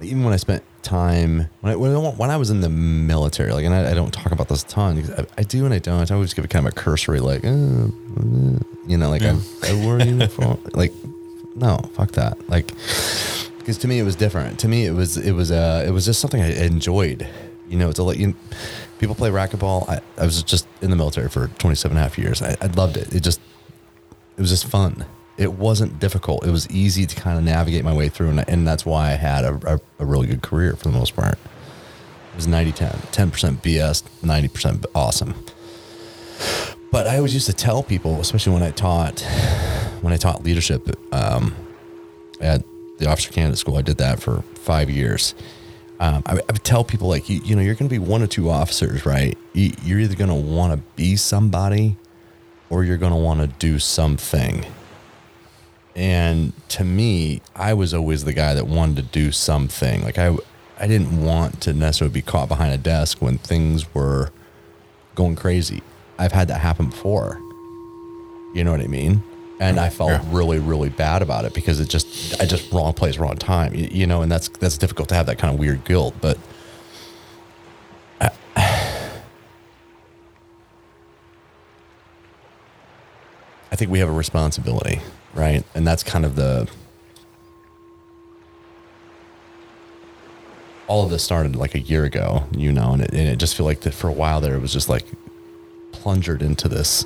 even 0.00 0.22
when 0.22 0.32
I 0.32 0.36
spent 0.36 0.62
time 0.82 1.48
when 1.60 1.72
I, 1.72 1.76
when 1.76 1.92
I, 1.92 1.98
when 1.98 2.30
I 2.30 2.36
was 2.36 2.50
in 2.50 2.60
the 2.60 2.68
military, 2.68 3.52
like, 3.52 3.64
and 3.64 3.74
I, 3.74 3.90
I 3.90 3.94
don't 3.94 4.12
talk 4.12 4.30
about 4.32 4.48
this 4.48 4.62
a 4.62 4.66
ton. 4.66 5.02
I, 5.18 5.26
I 5.38 5.42
do 5.42 5.64
and 5.64 5.74
I 5.74 5.78
don't. 5.78 6.10
I 6.10 6.14
always 6.14 6.34
give 6.34 6.44
it 6.44 6.50
kind 6.50 6.66
of 6.66 6.72
a 6.72 6.76
cursory, 6.76 7.20
like, 7.20 7.44
uh, 7.44 7.48
you 8.86 8.96
know, 8.98 9.08
like 9.08 9.22
Yeah. 9.22 9.38
I, 9.62 9.70
I 9.70 9.84
wore 9.84 9.98
a 9.98 10.04
uniform. 10.04 10.60
like, 10.74 10.92
no, 11.56 11.78
fuck 11.94 12.12
that. 12.12 12.48
Like, 12.48 12.70
because 13.64 13.78
to 13.78 13.88
me 13.88 13.98
it 13.98 14.02
was 14.02 14.14
different. 14.14 14.60
To 14.60 14.68
me 14.68 14.84
it 14.84 14.92
was 14.92 15.16
it 15.16 15.32
was 15.32 15.50
uh 15.50 15.82
it 15.86 15.90
was 15.90 16.04
just 16.04 16.20
something 16.20 16.42
I 16.42 16.52
enjoyed. 16.66 17.26
You 17.66 17.78
know, 17.78 17.92
to 17.92 18.02
let 18.02 18.18
you 18.18 18.34
people 18.98 19.14
play 19.14 19.30
racquetball. 19.30 19.88
I, 19.88 20.00
I 20.18 20.26
was 20.26 20.42
just 20.42 20.68
in 20.82 20.90
the 20.90 20.96
military 20.96 21.30
for 21.30 21.48
27 21.48 21.96
and 21.96 21.98
a 21.98 22.02
half 22.02 22.18
years. 22.18 22.42
I, 22.42 22.56
I 22.60 22.66
loved 22.66 22.98
it. 22.98 23.14
It 23.14 23.20
just 23.20 23.40
it 24.36 24.40
was 24.40 24.50
just 24.50 24.66
fun. 24.66 25.06
It 25.38 25.54
wasn't 25.54 25.98
difficult. 25.98 26.46
It 26.46 26.50
was 26.50 26.68
easy 26.70 27.06
to 27.06 27.16
kind 27.16 27.38
of 27.38 27.44
navigate 27.44 27.84
my 27.84 27.94
way 27.94 28.10
through, 28.10 28.30
and, 28.30 28.48
and 28.48 28.68
that's 28.68 28.84
why 28.84 29.12
I 29.12 29.14
had 29.14 29.44
a, 29.44 29.54
a, 29.66 29.80
a 29.98 30.04
really 30.04 30.26
good 30.26 30.42
career 30.42 30.76
for 30.76 30.84
the 30.84 30.96
most 30.96 31.16
part. 31.16 31.34
It 31.34 32.36
was 32.36 32.46
90 32.46 32.72
10, 32.72 32.90
10% 32.90 33.56
BS, 33.56 34.02
90% 34.22 34.86
awesome. 34.94 35.34
But 36.92 37.08
I 37.08 37.16
always 37.16 37.34
used 37.34 37.46
to 37.46 37.52
tell 37.52 37.82
people, 37.82 38.20
especially 38.20 38.52
when 38.52 38.62
I 38.62 38.70
taught 38.70 39.20
when 40.02 40.12
I 40.12 40.16
taught 40.16 40.44
leadership 40.44 40.88
um, 41.12 41.56
at 42.40 42.62
the 42.98 43.08
officer 43.08 43.32
candidate 43.32 43.58
school, 43.58 43.76
I 43.76 43.82
did 43.82 43.98
that 43.98 44.20
for 44.20 44.42
five 44.54 44.90
years. 44.90 45.34
Um, 46.00 46.22
I, 46.26 46.32
I 46.32 46.52
would 46.52 46.64
tell 46.64 46.84
people 46.84 47.08
like 47.08 47.28
you, 47.28 47.40
you 47.44 47.54
know 47.54 47.62
you're 47.62 47.74
going 47.74 47.88
to 47.88 47.94
be 47.94 47.98
one 47.98 48.22
or 48.22 48.26
two 48.26 48.50
officers, 48.50 49.06
right? 49.06 49.38
You, 49.52 49.72
you're 49.82 50.00
either 50.00 50.16
going 50.16 50.30
to 50.30 50.34
want 50.34 50.72
to 50.72 50.78
be 50.96 51.16
somebody, 51.16 51.96
or 52.70 52.84
you're 52.84 52.96
going 52.96 53.12
to 53.12 53.18
want 53.18 53.40
to 53.40 53.46
do 53.46 53.78
something. 53.78 54.64
And 55.96 56.52
to 56.70 56.84
me, 56.84 57.40
I 57.54 57.74
was 57.74 57.94
always 57.94 58.24
the 58.24 58.32
guy 58.32 58.54
that 58.54 58.66
wanted 58.66 58.96
to 58.96 59.02
do 59.02 59.30
something. 59.30 60.02
Like 60.02 60.18
I, 60.18 60.36
I 60.78 60.88
didn't 60.88 61.22
want 61.22 61.60
to 61.62 61.72
necessarily 61.72 62.12
be 62.12 62.22
caught 62.22 62.48
behind 62.48 62.74
a 62.74 62.78
desk 62.78 63.22
when 63.22 63.38
things 63.38 63.94
were 63.94 64.32
going 65.14 65.36
crazy. 65.36 65.82
I've 66.18 66.32
had 66.32 66.48
that 66.48 66.60
happen 66.60 66.90
before. 66.90 67.40
You 68.54 68.64
know 68.64 68.72
what 68.72 68.80
I 68.80 68.88
mean? 68.88 69.22
And 69.60 69.78
I 69.78 69.88
felt 69.88 70.10
Yeah. 70.10 70.22
really, 70.30 70.58
really 70.58 70.88
bad 70.88 71.22
about 71.22 71.44
it 71.44 71.54
because 71.54 71.78
it 71.80 71.88
just, 71.88 72.40
I 72.40 72.44
just 72.44 72.72
wrong 72.72 72.92
place, 72.92 73.18
wrong 73.18 73.36
time. 73.36 73.74
You, 73.74 73.88
you 73.90 74.06
know, 74.06 74.20
and 74.22 74.30
that's 74.30 74.48
that's 74.48 74.76
difficult 74.76 75.08
to 75.10 75.14
have 75.14 75.26
that 75.26 75.38
kind 75.38 75.54
of 75.54 75.60
weird 75.60 75.84
guilt. 75.84 76.14
But 76.20 76.36
I 83.72 83.76
think 83.76 83.90
we 83.90 83.98
have 83.98 84.08
a 84.08 84.12
responsibility, 84.12 85.00
right? 85.34 85.64
And 85.74 85.86
that's 85.86 86.02
kind 86.02 86.24
of 86.24 86.36
the 86.36 86.68
all 90.86 91.02
of 91.04 91.10
this 91.10 91.24
started 91.24 91.56
like 91.56 91.74
a 91.74 91.80
year 91.80 92.04
ago, 92.04 92.44
you 92.52 92.70
know, 92.70 92.92
and 92.92 93.02
it, 93.02 93.10
and 93.12 93.26
it 93.28 93.36
just 93.38 93.56
feel 93.56 93.64
like 93.66 93.80
that 93.80 93.94
for 93.94 94.08
a 94.08 94.12
while 94.12 94.40
there, 94.40 94.54
it 94.54 94.60
was 94.60 94.72
just 94.72 94.88
like 94.88 95.04
plungered 95.92 96.42
into 96.42 96.68
this 96.68 97.04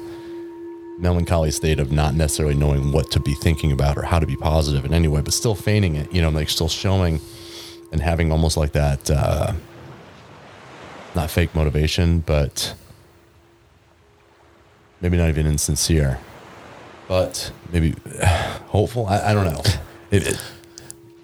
melancholy 0.99 1.51
state 1.51 1.79
of 1.79 1.93
not 1.93 2.15
necessarily 2.15 2.55
knowing 2.55 2.93
what 2.93 3.11
to 3.13 3.21
be 3.21 3.35
thinking 3.35 3.73
about 3.73 3.97
or 3.97 4.03
how 4.03 4.19
to 4.19 4.27
be 4.27 4.37
positive 4.37 4.85
in 4.85 4.93
any 4.93 5.09
way, 5.09 5.21
but 5.21 5.33
still 5.33 5.55
feigning 5.55 5.95
it, 5.95 6.13
you 6.13 6.21
know, 6.21 6.29
like 6.29 6.51
still 6.51 6.69
showing 6.69 7.21
and 7.93 8.01
having 8.01 8.33
almost 8.33 8.57
like 8.57 8.73
that, 8.73 9.11
uh, 9.11 9.53
not 11.15 11.31
fake 11.31 11.55
motivation, 11.55 12.21
but 12.21 12.75
maybe 15.01 15.17
not 15.17 15.29
even 15.29 15.47
insincere, 15.47 16.19
but 17.07 17.53
maybe 17.73 17.95
hopeful. 18.67 19.07
I, 19.07 19.31
I 19.31 19.35
don't 19.35 19.47
know. 19.47 19.63
It, 20.11 20.27
it, 20.27 20.41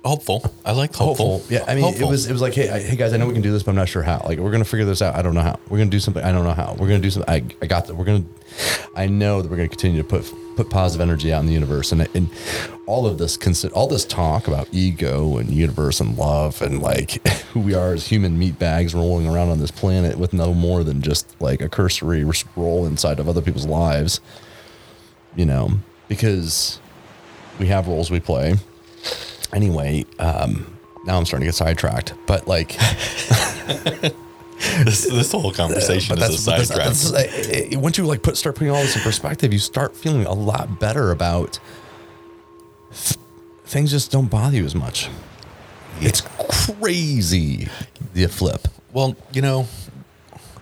Hopeful. 0.05 0.55
I 0.67 0.73
like 0.73 0.95
hopeful. 0.95 1.39
hopeful. 1.39 1.55
Yeah, 1.55 1.65
I 1.67 1.75
mean, 1.75 1.85
Hopeful. 1.85 2.09
it 2.09 2.11
was 2.11 2.27
it 2.29 2.33
was 2.33 2.43
like, 2.43 2.53
hey, 2.53 2.69
I, 2.69 2.79
hey 2.81 2.95
guys, 2.95 3.15
I 3.15 3.17
know 3.17 3.27
we 3.27 3.33
can 3.33 3.41
do 3.41 3.53
this, 3.53 3.63
but 3.63 3.71
I'm 3.71 3.77
not 3.77 3.89
sure 3.89 4.03
how. 4.03 4.21
Like, 4.27 4.39
we're 4.39 4.51
gonna 4.51 4.67
figure 4.67 4.85
this 4.85 5.01
out. 5.01 5.15
I 5.17 5.23
don't 5.23 5.35
know 5.35 5.41
how. 5.41 5.59
We're 5.71 5.79
gonna 5.79 5.89
do 5.89 5.99
something. 5.99 6.23
I 6.23 6.31
don't 6.31 6.45
know 6.45 6.53
how. 6.53 6.77
We're 6.79 6.89
gonna 6.89 6.99
do 6.99 7.09
something. 7.11 7.33
I, 7.33 7.43
I 7.63 7.67
got 7.67 7.87
that. 7.87 7.95
We're 7.95 8.05
gonna. 8.05 8.25
I 8.95 9.07
know 9.07 9.41
that 9.41 9.51
we're 9.51 9.57
gonna 9.57 9.71
continue 9.71 10.03
to 10.03 10.07
put 10.07 10.31
put 10.57 10.69
positive 10.69 11.01
energy 11.01 11.33
out 11.33 11.41
in 11.41 11.47
the 11.47 11.55
universe, 11.55 11.91
and 11.91 12.07
and 12.15 12.29
all 12.87 13.07
of 13.07 13.17
this 13.17 13.39
consi- 13.39 13.71
all 13.73 13.87
this 13.87 14.05
talk 14.05 14.47
about 14.47 14.69
ego 14.73 15.39
and 15.39 15.49
universe 15.49 16.01
and 16.01 16.19
love 16.19 16.61
and 16.61 16.83
like 16.83 17.27
who 17.55 17.61
we 17.61 17.73
are 17.73 17.95
as 17.95 18.07
human 18.07 18.39
meat 18.39 18.59
bags 18.59 18.95
rolling 18.95 19.27
around 19.27 19.49
on 19.49 19.59
this 19.59 19.71
planet 19.71 20.19
with 20.19 20.35
no 20.35 20.53
more 20.53 20.85
than 20.85 21.01
just 21.01 21.35
like 21.41 21.63
a 21.63 21.69
cursory 21.71 22.25
role 22.57 22.85
inside 22.85 23.19
of 23.21 23.27
other 23.27 23.41
people's 23.41 23.67
lives. 23.67 24.21
You 25.35 25.47
know, 25.47 25.71
because 26.09 26.79
we 27.59 27.69
have 27.69 27.89
roles 27.89 28.11
we 28.11 28.21
play 28.21 28.57
anyway, 29.55 30.05
um, 30.19 30.77
now 31.05 31.17
I'm 31.19 31.25
starting 31.25 31.45
to 31.45 31.49
get 31.49 31.55
sidetracked. 31.55 32.15
But 32.27 32.47
like, 32.49 32.77
this, 34.85 35.07
this 35.07 35.33
whole 35.33 35.53
conversation 35.53 36.17
but 36.17 36.29
is 36.29 36.35
a 36.35 36.39
sidetrack. 36.39 36.87
that's 36.87 37.13
eh, 37.13 37.69
eh, 37.73 37.77
once 37.77 37.99
you 37.99 38.07
like 38.07 38.23
put 38.23 38.37
start 38.37 38.57
putting 38.57 38.73
all 38.73 38.83
this 38.83 38.97
in 38.97 39.03
perspective, 39.03 39.53
you 39.53 39.59
start 39.59 39.97
feeling 39.97 40.27
a 40.27 40.33
lot 40.33 40.81
better 40.81 41.11
about 41.11 41.59
th- 42.91 43.17
things. 43.65 43.91
Just 43.91 44.11
don't 44.11 44.31
bother 44.31 44.57
you 44.57 44.65
as 44.65 44.75
much. 44.75 45.09
It's 46.01 46.23
crazy. 46.81 47.69
The 48.15 48.27
flip. 48.27 48.69
Well, 48.93 49.17
you 49.33 49.43
know, 49.43 49.67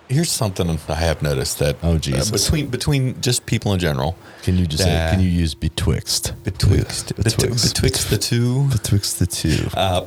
here's 0.09 0.31
something 0.31 0.69
I 0.89 0.95
have 0.95 1.23
noticed 1.23 1.59
that 1.61 1.77
Oh, 1.83 1.95
uh, 1.97 2.31
between 2.31 2.67
between 2.69 3.21
just 3.21 3.47
people 3.47 3.73
in 3.73 3.79
general, 3.79 4.17
Can 4.43 4.59
you 4.59 4.67
just 4.67 4.83
That- 4.85 5.11
say? 5.11 5.17
Can 5.17 5.25
you 5.25 5.31
use 5.31 5.55
betwixt? 5.55 6.33
betwixt 6.45 7.15
Betwixt. 7.17 7.75
betwixt 7.75 8.11
the 8.11 8.19
two, 8.19 8.69
Betwixt 8.69 9.19
the 9.19 9.27
two. 9.27 9.69
uh, 9.75 10.05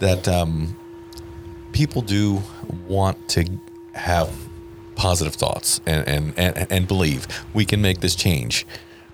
that 0.00 0.26
um, 0.28 0.76
people 1.72 2.02
do 2.02 2.42
want 2.86 3.28
to 3.30 3.44
have 3.94 4.30
positive 4.96 5.34
thoughts 5.34 5.80
and, 5.86 6.06
and, 6.08 6.34
and, 6.36 6.66
and 6.72 6.88
believe 6.88 7.26
we 7.54 7.64
can 7.64 7.80
make 7.80 8.00
this 8.00 8.14
change, 8.16 8.66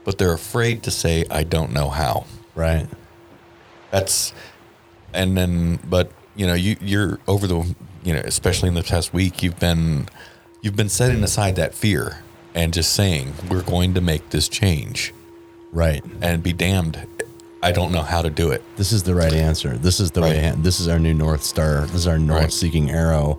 but 0.05 0.17
they're 0.19 0.33
afraid 0.33 0.83
to 0.83 0.91
say, 0.91 1.25
I 1.31 1.43
don't 1.45 1.73
know 1.73 1.91
how. 1.91 2.25
right. 2.55 2.87
That's, 3.91 4.33
and 5.13 5.37
then, 5.37 5.79
but 5.89 6.11
you 6.35 6.47
know, 6.49 6.55
you, 6.55 6.77
you're 6.81 7.21
over 7.29 7.47
the, 7.47 7.75
you 8.05 8.13
know, 8.13 8.21
especially 8.25 8.69
in 8.69 8.75
the 8.75 8.83
past 8.83 9.13
week, 9.13 9.43
you've 9.43 9.59
been, 9.59 10.07
you've 10.61 10.77
been 10.77 10.89
setting 10.89 11.23
aside 11.25 11.57
that 11.57 11.75
fear 11.75 12.19
and 12.55 12.73
just 12.73 12.93
saying, 12.93 13.33
we're 13.51 13.63
going 13.63 13.95
to 13.95 14.01
make 14.01 14.31
this 14.31 14.49
change 14.49 15.13
Right. 15.73 16.05
and 16.21 16.43
be 16.43 16.53
damned. 16.53 17.07
I 17.63 17.73
don't 17.73 17.93
know 17.93 18.03
how 18.03 18.21
to 18.23 18.29
do 18.31 18.51
it. 18.51 18.63
This 18.77 18.93
is 18.93 19.03
the 19.05 19.15
right 19.15 19.33
answer. 19.33 19.77
This 19.79 19.99
is 19.99 20.11
the 20.11 20.21
Right. 20.21 20.37
way. 20.37 20.53
This 20.59 20.81
is 20.81 20.87
our 20.89 20.99
new 20.99 21.15
north 21.15 21.43
star. 21.43 21.83
This 21.87 21.95
is 21.95 22.07
our 22.07 22.19
north-seeking 22.19 22.91
arrow. 22.91 23.39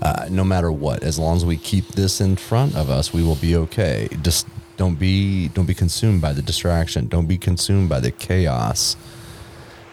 Uh, 0.00 0.26
no 0.30 0.42
matter 0.42 0.72
what, 0.72 1.02
as 1.02 1.18
long 1.18 1.36
as 1.36 1.44
we 1.44 1.56
keep 1.56 1.86
this 1.88 2.20
in 2.20 2.36
front 2.36 2.74
of 2.76 2.88
us, 2.88 3.12
we 3.12 3.22
will 3.22 3.34
be 3.34 3.54
okay. 3.56 4.08
Just 4.22 4.46
don't 4.76 4.94
be 4.98 5.48
don't 5.48 5.66
be 5.66 5.74
consumed 5.74 6.20
by 6.22 6.32
the 6.32 6.40
distraction. 6.40 7.08
Don't 7.08 7.26
be 7.26 7.36
consumed 7.36 7.88
by 7.88 7.98
the 8.00 8.10
chaos. 8.12 8.96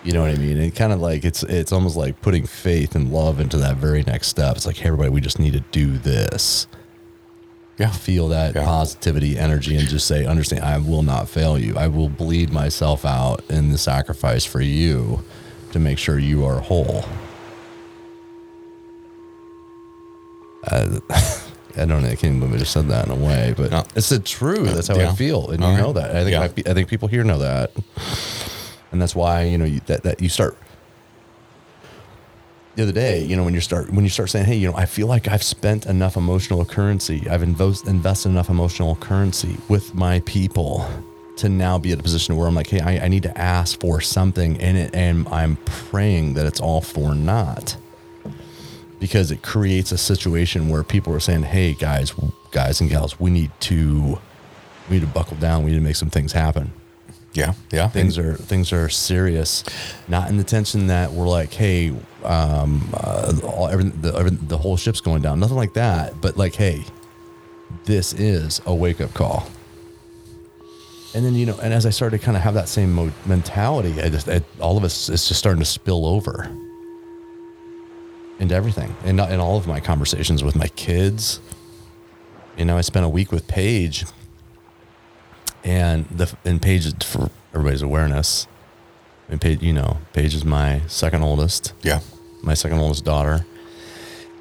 You 0.05 0.13
know 0.13 0.21
what 0.21 0.29
I 0.31 0.35
mean? 0.35 0.57
And 0.59 0.73
kind 0.75 0.93
of 0.93 1.01
like 1.01 1.25
it's 1.25 1.41
it's 1.43 1.71
almost 1.71 1.97
like 1.97 2.21
putting 2.21 2.45
faith 2.45 2.95
and 2.95 3.11
love 3.11 3.39
into 3.39 3.57
that 3.57 3.77
very 3.77 4.03
next 4.03 4.27
step. 4.27 4.55
It's 4.55 4.65
like, 4.67 4.77
hey, 4.77 4.85
everybody, 4.87 5.09
we 5.09 5.19
just 5.19 5.39
need 5.39 5.53
to 5.53 5.61
do 5.71 5.97
this. 5.97 6.67
Yeah. 7.79 7.89
Feel 7.91 8.27
that 8.29 8.53
Yeah. 8.55 8.63
positivity, 8.63 9.37
energy, 9.37 9.75
and 9.75 9.87
just 9.87 10.07
say, 10.07 10.25
understand, 10.25 10.63
I 10.63 10.77
will 10.77 11.01
not 11.03 11.27
fail 11.27 11.57
you. 11.57 11.75
I 11.75 11.87
will 11.87 12.07
bleed 12.07 12.51
myself 12.53 13.03
out 13.03 13.43
in 13.49 13.71
the 13.71 13.77
sacrifice 13.79 14.45
for 14.45 14.61
you 14.61 15.23
to 15.71 15.79
make 15.79 15.97
sure 15.97 16.19
you 16.19 16.45
are 16.45 16.59
whole. 16.59 17.03
Uh, 20.69 20.99
I 21.77 21.83
don't 21.85 22.03
know. 22.03 22.09
I 22.09 22.15
can't 22.15 22.39
believe 22.39 22.55
I 22.55 22.57
just 22.59 22.71
said 22.71 22.87
that 22.87 23.05
in 23.07 23.11
a 23.11 23.15
way, 23.15 23.53
but 23.57 23.71
No. 23.71 23.83
it's 23.95 24.07
the 24.09 24.19
truth. 24.19 24.73
That's 24.73 24.87
how 24.87 24.95
I 24.95 25.13
feel, 25.13 25.49
and 25.49 25.61
you 25.61 25.67
know 25.77 25.91
that. 25.93 26.11
I 26.15 26.23
think 26.23 26.31
Yeah. 26.31 26.69
I, 26.69 26.71
I 26.71 26.73
think 26.73 26.87
people 26.87 27.09
here 27.09 27.23
know 27.25 27.39
that, 27.39 27.71
and 28.95 29.01
that's 29.01 29.15
why 29.15 29.43
you 29.43 29.57
know 29.57 29.65
you, 29.65 29.81
that 29.87 30.03
that 30.03 30.21
you 30.21 30.29
start 30.29 30.57
the 32.75 32.83
other 32.83 32.91
day, 32.91 33.23
you 33.23 33.37
know, 33.37 33.43
when 33.43 33.53
you 33.53 33.61
start 33.61 33.89
when 33.89 34.03
you 34.03 34.09
start 34.09 34.29
saying, 34.29 34.45
"Hey, 34.45 34.55
you 34.55 34.69
know, 34.69 34.75
I 34.75 34.85
feel 34.85 35.07
like 35.07 35.27
I've 35.27 35.43
spent 35.43 35.85
enough 35.85 36.17
emotional 36.17 36.65
currency, 36.65 37.27
I've 37.29 37.43
invested 37.43 38.29
enough 38.29 38.49
emotional 38.49 38.95
currency 38.95 39.57
with 39.69 39.95
my 39.95 40.19
people 40.21 40.85
to 41.37 41.49
now 41.49 41.77
be 41.77 41.91
at 41.91 41.99
a 41.99 42.03
position 42.03 42.35
where 42.35 42.47
I'm 42.47 42.55
like, 42.55 42.67
hey, 42.67 42.79
I, 42.79 43.05
I 43.05 43.07
need 43.07 43.23
to 43.23 43.37
ask 43.37 43.79
for 43.79 43.99
something 44.01 44.55
in 44.57 44.75
it, 44.75 44.93
and 44.93 45.27
I'm 45.29 45.57
praying 45.65 46.33
that 46.33 46.45
it's 46.45 46.59
all 46.59 46.81
for 46.81 47.15
naught." 47.15 47.77
Because 48.99 49.29
it 49.29 49.41
creates 49.41 49.91
a 49.91 49.97
situation 49.97 50.69
where 50.69 50.83
people 50.83 51.13
are 51.13 51.19
saying, 51.19 51.43
"Hey, 51.43 51.73
guys, 51.73 52.13
guys 52.51 52.81
and 52.81 52.89
gals, 52.89 53.19
we 53.19 53.29
need 53.29 53.51
to, 53.61 54.19
we 54.89 54.97
need 54.97 55.01
to 55.01 55.07
buckle 55.07 55.37
down. 55.37 55.63
We 55.63 55.71
need 55.71 55.77
to 55.77 55.83
make 55.83 55.95
some 55.95 56.09
things 56.09 56.33
happen." 56.33 56.73
Yeah, 57.35 57.53
yeah. 57.71 57.89
things 57.89 58.17
are 58.17 58.35
things 58.35 58.71
are 58.71 58.87
serious, 58.87 59.63
not 60.07 60.29
in 60.29 60.37
the 60.37 60.43
tension 60.43 60.87
that 60.87 61.11
we're 61.11 61.27
like, 61.27 61.53
hey, 61.53 61.89
um, 62.23 62.89
uh, 62.93 63.33
all, 63.43 63.67
every, 63.67 63.83
the, 63.85 64.15
every, 64.15 64.31
the 64.31 64.57
whole 64.57 64.77
ship's 64.77 65.01
going 65.01 65.21
down, 65.21 65.39
nothing 65.39 65.57
like 65.57 65.73
that, 65.73 66.19
but 66.21 66.37
like, 66.37 66.55
hey, 66.55 66.83
this 67.83 68.13
is 68.13 68.61
a 68.65 68.73
wake 68.73 69.01
up 69.01 69.13
call. 69.13 69.47
And 71.13 71.25
then 71.25 71.35
you 71.35 71.45
know, 71.45 71.57
and 71.61 71.73
as 71.73 71.85
I 71.85 71.89
started 71.89 72.19
to 72.19 72.25
kind 72.25 72.37
of 72.37 72.43
have 72.43 72.53
that 72.53 72.69
same 72.69 72.93
mo- 72.93 73.11
mentality, 73.25 74.01
I 74.01 74.09
just 74.09 74.29
I, 74.29 74.41
all 74.61 74.77
of 74.77 74.83
us 74.85 75.09
it's 75.09 75.27
just 75.27 75.39
starting 75.39 75.59
to 75.59 75.65
spill 75.65 76.05
over 76.05 76.49
into 78.39 78.55
everything, 78.55 78.95
and 79.03 79.15
not 79.15 79.31
in 79.31 79.39
all 79.39 79.57
of 79.57 79.67
my 79.67 79.79
conversations 79.79 80.43
with 80.43 80.55
my 80.55 80.67
kids. 80.69 81.39
You 82.57 82.63
know, 82.65 82.77
I 82.77 82.81
spent 82.81 83.05
a 83.05 83.09
week 83.09 83.31
with 83.33 83.47
Paige 83.47 84.05
and 85.65 86.05
the 86.05 86.33
and 86.45 86.61
Paige 86.61 86.85
is 86.85 86.93
for 87.01 87.29
everybody's 87.53 87.81
awareness. 87.81 88.47
And 89.27 89.41
Paige, 89.41 89.63
you 89.63 89.73
know, 89.73 89.97
Paige 90.13 90.35
is 90.35 90.45
my 90.45 90.81
second 90.87 91.23
oldest, 91.23 91.73
yeah. 91.81 91.99
my 92.43 92.53
second 92.53 92.77
oldest 92.77 93.03
daughter. 93.03 93.45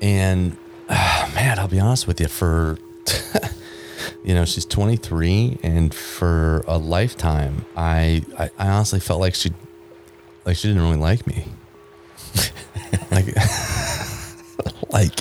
And 0.03 0.59
ah, 0.91 1.33
man, 1.35 1.59
I'll 1.59 1.69
be 1.69 1.81
honest 1.81 2.07
with 2.07 2.21
you, 2.21 2.29
for 2.29 2.77
you 4.25 4.35
know, 4.35 4.45
she's 4.45 4.67
23, 4.67 5.61
and 5.63 5.95
for 5.95 6.63
a 6.69 6.77
lifetime, 6.77 7.65
I 7.75 8.23
I, 8.39 8.51
I 8.59 8.69
honestly 8.69 9.01
felt 9.01 9.21
like 9.21 9.35
she 9.35 9.53
like 10.45 10.57
she 10.57 10.69
didn't 10.69 10.83
really 10.83 10.97
like 10.97 11.27
me. 11.27 11.47
like 13.11 13.27
like 14.91 15.21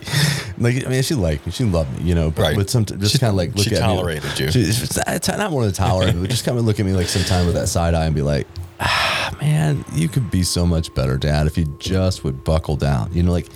like 0.63 0.85
I 0.85 0.89
mean 0.89 1.03
she 1.03 1.13
liked 1.15 1.45
me 1.45 1.51
she 1.51 1.63
loved 1.65 1.97
me 1.99 2.03
you 2.09 2.15
know 2.15 2.31
but, 2.31 2.41
Right. 2.41 2.55
but 2.55 2.69
some 2.69 2.85
just 2.85 3.19
kind 3.19 3.29
of 3.29 3.35
like 3.35 3.55
look 3.55 3.65
she 3.67 3.75
at 3.75 3.81
tolerated 3.81 4.23
me, 4.39 4.45
you. 4.45 4.51
she, 4.71 5.27
not 5.37 5.51
more 5.51 5.63
than 5.63 5.73
tolerate 5.73 6.15
but 6.19 6.29
just 6.29 6.45
kind 6.45 6.57
of 6.57 6.65
look 6.65 6.79
at 6.79 6.85
me 6.85 6.93
like 6.93 7.07
sometime 7.07 7.45
with 7.45 7.55
that 7.55 7.67
side 7.67 7.93
eye 7.93 8.05
and 8.05 8.15
be 8.15 8.21
like 8.21 8.47
ah 8.79 9.35
man 9.41 9.83
you 9.93 10.07
could 10.09 10.29
be 10.31 10.43
so 10.43 10.65
much 10.65 10.93
better 10.95 11.17
dad 11.17 11.45
if 11.47 11.57
you 11.57 11.65
just 11.79 12.23
would 12.23 12.43
buckle 12.43 12.75
down 12.75 13.09
you 13.13 13.21
know 13.23 13.31
like 13.31 13.47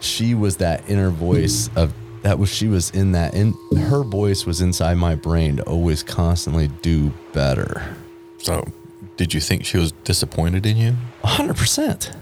she 0.00 0.34
was 0.34 0.56
that 0.58 0.88
inner 0.88 1.10
voice 1.10 1.68
of 1.76 1.92
that 2.22 2.38
was 2.38 2.48
she 2.52 2.68
was 2.68 2.90
in 2.90 3.12
that 3.12 3.34
in 3.34 3.52
her 3.76 4.02
voice 4.02 4.46
was 4.46 4.60
inside 4.60 4.94
my 4.96 5.14
brain 5.14 5.56
to 5.56 5.62
always 5.64 6.02
constantly 6.02 6.68
do 6.68 7.12
better 7.32 7.96
So, 8.38 8.64
did 9.16 9.34
you 9.34 9.40
think 9.40 9.64
she 9.64 9.76
was 9.76 9.92
disappointed 10.04 10.64
in 10.66 10.76
you? 10.76 10.96
100%. 11.24 12.14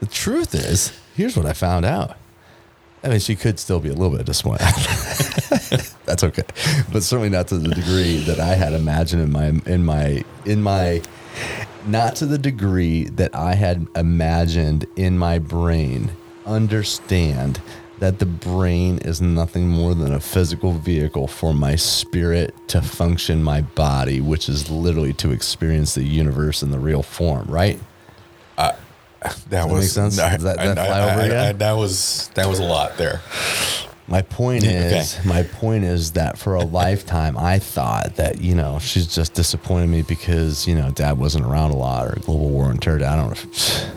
The 0.00 0.06
truth 0.06 0.54
is, 0.54 0.92
here's 1.14 1.36
what 1.36 1.46
I 1.46 1.52
found 1.52 1.84
out. 1.84 2.16
I 3.06 3.08
mean, 3.08 3.20
she 3.20 3.36
could 3.36 3.60
still 3.60 3.78
be 3.78 3.88
a 3.88 3.94
little 3.94 4.16
bit 4.16 4.26
disappointed. 4.26 4.64
That's 6.06 6.24
okay, 6.24 6.42
but 6.92 7.04
certainly 7.04 7.28
not 7.28 7.46
to 7.48 7.58
the 7.58 7.72
degree 7.72 8.16
that 8.24 8.40
I 8.40 8.56
had 8.56 8.72
imagined 8.72 9.22
in 9.22 9.30
my 9.30 9.46
in 9.64 9.84
my 9.84 10.24
in 10.44 10.60
my 10.60 11.02
not 11.86 12.16
to 12.16 12.26
the 12.26 12.36
degree 12.36 13.04
that 13.04 13.32
I 13.32 13.54
had 13.54 13.86
imagined 13.94 14.86
in 14.96 15.18
my 15.18 15.38
brain. 15.38 16.16
Understand 16.46 17.60
that 18.00 18.18
the 18.18 18.26
brain 18.26 18.98
is 18.98 19.20
nothing 19.20 19.68
more 19.68 19.94
than 19.94 20.12
a 20.12 20.18
physical 20.18 20.72
vehicle 20.72 21.28
for 21.28 21.54
my 21.54 21.76
spirit 21.76 22.56
to 22.68 22.82
function 22.82 23.40
my 23.40 23.60
body, 23.60 24.20
which 24.20 24.48
is 24.48 24.68
literally 24.68 25.12
to 25.12 25.30
experience 25.30 25.94
the 25.94 26.02
universe 26.02 26.60
in 26.60 26.72
the 26.72 26.78
real 26.80 27.04
form, 27.04 27.46
right? 27.46 27.78
That 29.50 29.68
make 29.70 29.82
sense? 29.84 30.16
Does 30.16 30.42
that- 30.42 30.56
that 30.58 30.74
fly 30.74 31.12
over 31.14 31.26
yet? 31.26 31.58
that 31.58 31.72
was 31.72 32.28
that 32.34 32.48
was 32.48 32.58
a 32.58 32.64
lot 32.64 32.96
there. 32.96 33.20
My 34.08 34.22
point 34.22 34.62
Okay. 34.62 34.98
is, 35.00 35.18
my 35.24 35.42
point 35.42 35.82
is 35.82 36.12
that 36.12 36.38
for 36.38 36.54
a 36.54 36.62
lifetime, 36.64 37.36
I 37.36 37.58
thought 37.58 38.14
that 38.16 38.40
you 38.40 38.54
know 38.54 38.78
she's 38.78 39.12
just 39.12 39.34
disappointed 39.34 39.88
me 39.88 40.02
because 40.02 40.66
you 40.68 40.76
know 40.76 40.90
dad 40.92 41.18
wasn't 41.18 41.44
around 41.44 41.72
a 41.72 41.76
lot 41.76 42.06
or 42.06 42.20
global 42.20 42.50
war 42.50 42.70
and 42.70 42.80
turd. 42.80 43.02
I 43.02 43.16
don't 43.16 43.26
know. 43.26 43.32
If, 43.32 43.90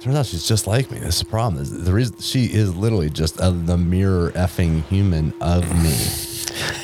turns 0.00 0.16
out 0.16 0.24
she's 0.26 0.46
just 0.48 0.66
like 0.66 0.90
me. 0.90 0.98
This 1.00 1.16
is 1.16 1.20
the 1.20 1.26
problem. 1.26 1.60
Is 1.60 1.84
the 1.84 1.92
reason 1.92 2.16
she 2.20 2.46
is 2.46 2.74
literally 2.74 3.10
just 3.10 3.38
a, 3.40 3.50
the 3.50 3.76
mirror 3.76 4.30
effing 4.32 4.84
human 4.84 5.34
of 5.40 5.68
me. 5.82 5.94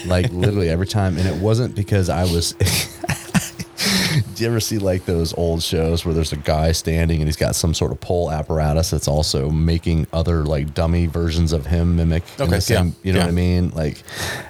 like 0.09 0.31
literally 0.33 0.69
every 0.69 0.87
time, 0.87 1.17
and 1.17 1.27
it 1.27 1.37
wasn't 1.37 1.75
because 1.75 2.09
I 2.11 2.25
was. 2.25 2.55
Do 4.35 4.43
you 4.45 4.49
ever 4.49 4.61
see 4.61 4.79
like 4.79 5.05
those 5.05 5.33
old 5.35 5.63
shows 5.63 6.05
where 6.05 6.15
there's 6.15 6.33
a 6.33 6.37
guy 6.37 6.73
standing 6.73 7.21
and 7.21 7.29
he's 7.29 7.37
got 7.37 7.55
some 7.55 7.75
sort 7.75 7.93
of 7.93 8.01
pole 8.01 8.31
apparatus 8.31 8.91
that's 8.91 9.09
also 9.09 9.51
making 9.51 10.07
other 10.13 10.45
like 10.45 10.75
dummy 10.75 11.07
versions 11.07 11.53
of 11.53 11.67
him 11.67 11.97
mimic? 11.97 12.23
Okay, 12.41 12.61
same- 12.61 12.87
yeah, 12.89 12.93
You 13.03 13.13
know 13.13 13.19
yeah. 13.21 13.25
what 13.25 13.31
I 13.31 13.35
mean? 13.35 13.71
Like 13.71 14.03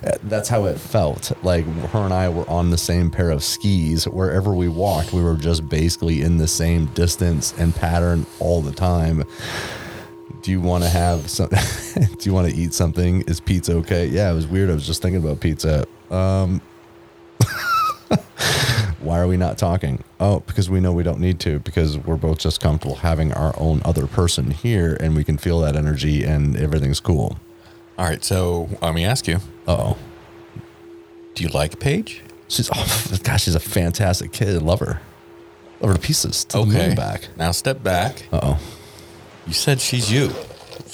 uh, 0.04 0.12
that's 0.24 0.48
how 0.48 0.64
it 0.66 0.78
felt. 0.78 1.33
Like 1.42 1.64
her 1.90 2.00
and 2.00 2.12
I 2.14 2.28
were 2.28 2.48
on 2.48 2.70
the 2.70 2.78
same 2.78 3.11
pair 3.11 3.31
of 3.31 3.42
skis. 3.42 4.07
Wherever 4.07 4.54
we 4.54 4.68
walked, 4.68 5.12
we 5.12 5.22
were 5.22 5.37
just 5.37 5.68
basically 5.68 6.22
in 6.22 6.38
the 6.38 6.48
same 6.48 6.87
distance 6.94 7.54
and 7.59 7.74
pattern 7.74 8.26
all 8.40 8.61
the 8.62 8.72
time. 8.72 9.24
Do 10.42 10.52
you 10.52 10.61
want 10.61 10.85
to 10.85 10.90
have 10.90 11.28
some? 11.28 11.48
do 11.94 12.09
you 12.22 12.33
want 12.33 12.48
to 12.50 12.57
eat 12.57 12.72
something? 12.72 13.22
Is 13.22 13.40
pizza 13.40 13.74
okay? 13.78 14.07
Yeah, 14.07 14.31
it 14.31 14.35
was 14.35 14.46
weird. 14.46 14.70
I 14.70 14.74
was 14.74 14.87
just 14.87 15.02
thinking 15.02 15.22
about 15.22 15.40
pizza. 15.40 15.85
Um, 16.11 16.61
why 19.09 19.18
are 19.18 19.27
we 19.27 19.38
not 19.38 19.57
talking? 19.57 20.05
Oh, 20.21 20.40
because 20.40 20.68
we 20.68 20.81
know 20.81 20.92
we 20.92 21.03
don't 21.03 21.18
need 21.18 21.40
to, 21.40 21.61
because 21.61 21.97
we're 21.97 22.16
both 22.18 22.38
just 22.38 22.61
comfortable 22.61 22.97
having 22.97 23.33
our 23.33 23.55
own 23.59 23.81
other 23.83 24.07
person 24.07 24.51
here 24.51 24.99
and 25.01 25.16
we 25.16 25.25
can 25.25 25.38
feel 25.38 25.61
that 25.61 25.77
energy 25.77 26.25
and 26.25 26.59
everything's 26.59 27.01
cool. 27.01 27.38
All 27.97 28.05
right, 28.05 28.23
so 28.23 28.68
let 28.83 28.94
me 28.94 29.07
ask 29.07 29.27
you: 29.27 29.37
Uh 29.66 29.77
oh. 29.94 29.99
Do 31.35 31.42
you 31.42 31.49
like 31.49 31.81
Paige? 31.81 32.23
She's, 32.49 32.71
oh, 32.75 33.16
gosh, 33.23 33.44
she's 33.44 33.55
a 33.55 33.61
fantastic 33.61 34.31
kid. 34.33 34.57
I 34.57 34.59
Love 34.59 34.81
her. 34.81 35.01
Love 35.81 35.92
her 35.92 35.94
to 35.94 36.01
pieces. 36.01 36.44
To 36.47 36.59
the 36.59 36.66
moon 36.66 36.94
back. 36.94 37.29
Now 37.37 37.53
step 37.53 37.83
back. 37.83 38.29
Uh 38.31 38.40
oh. 38.42 38.61
You 39.47 39.55
said 39.55 39.81
she's 39.81 40.12
you. 40.12 40.33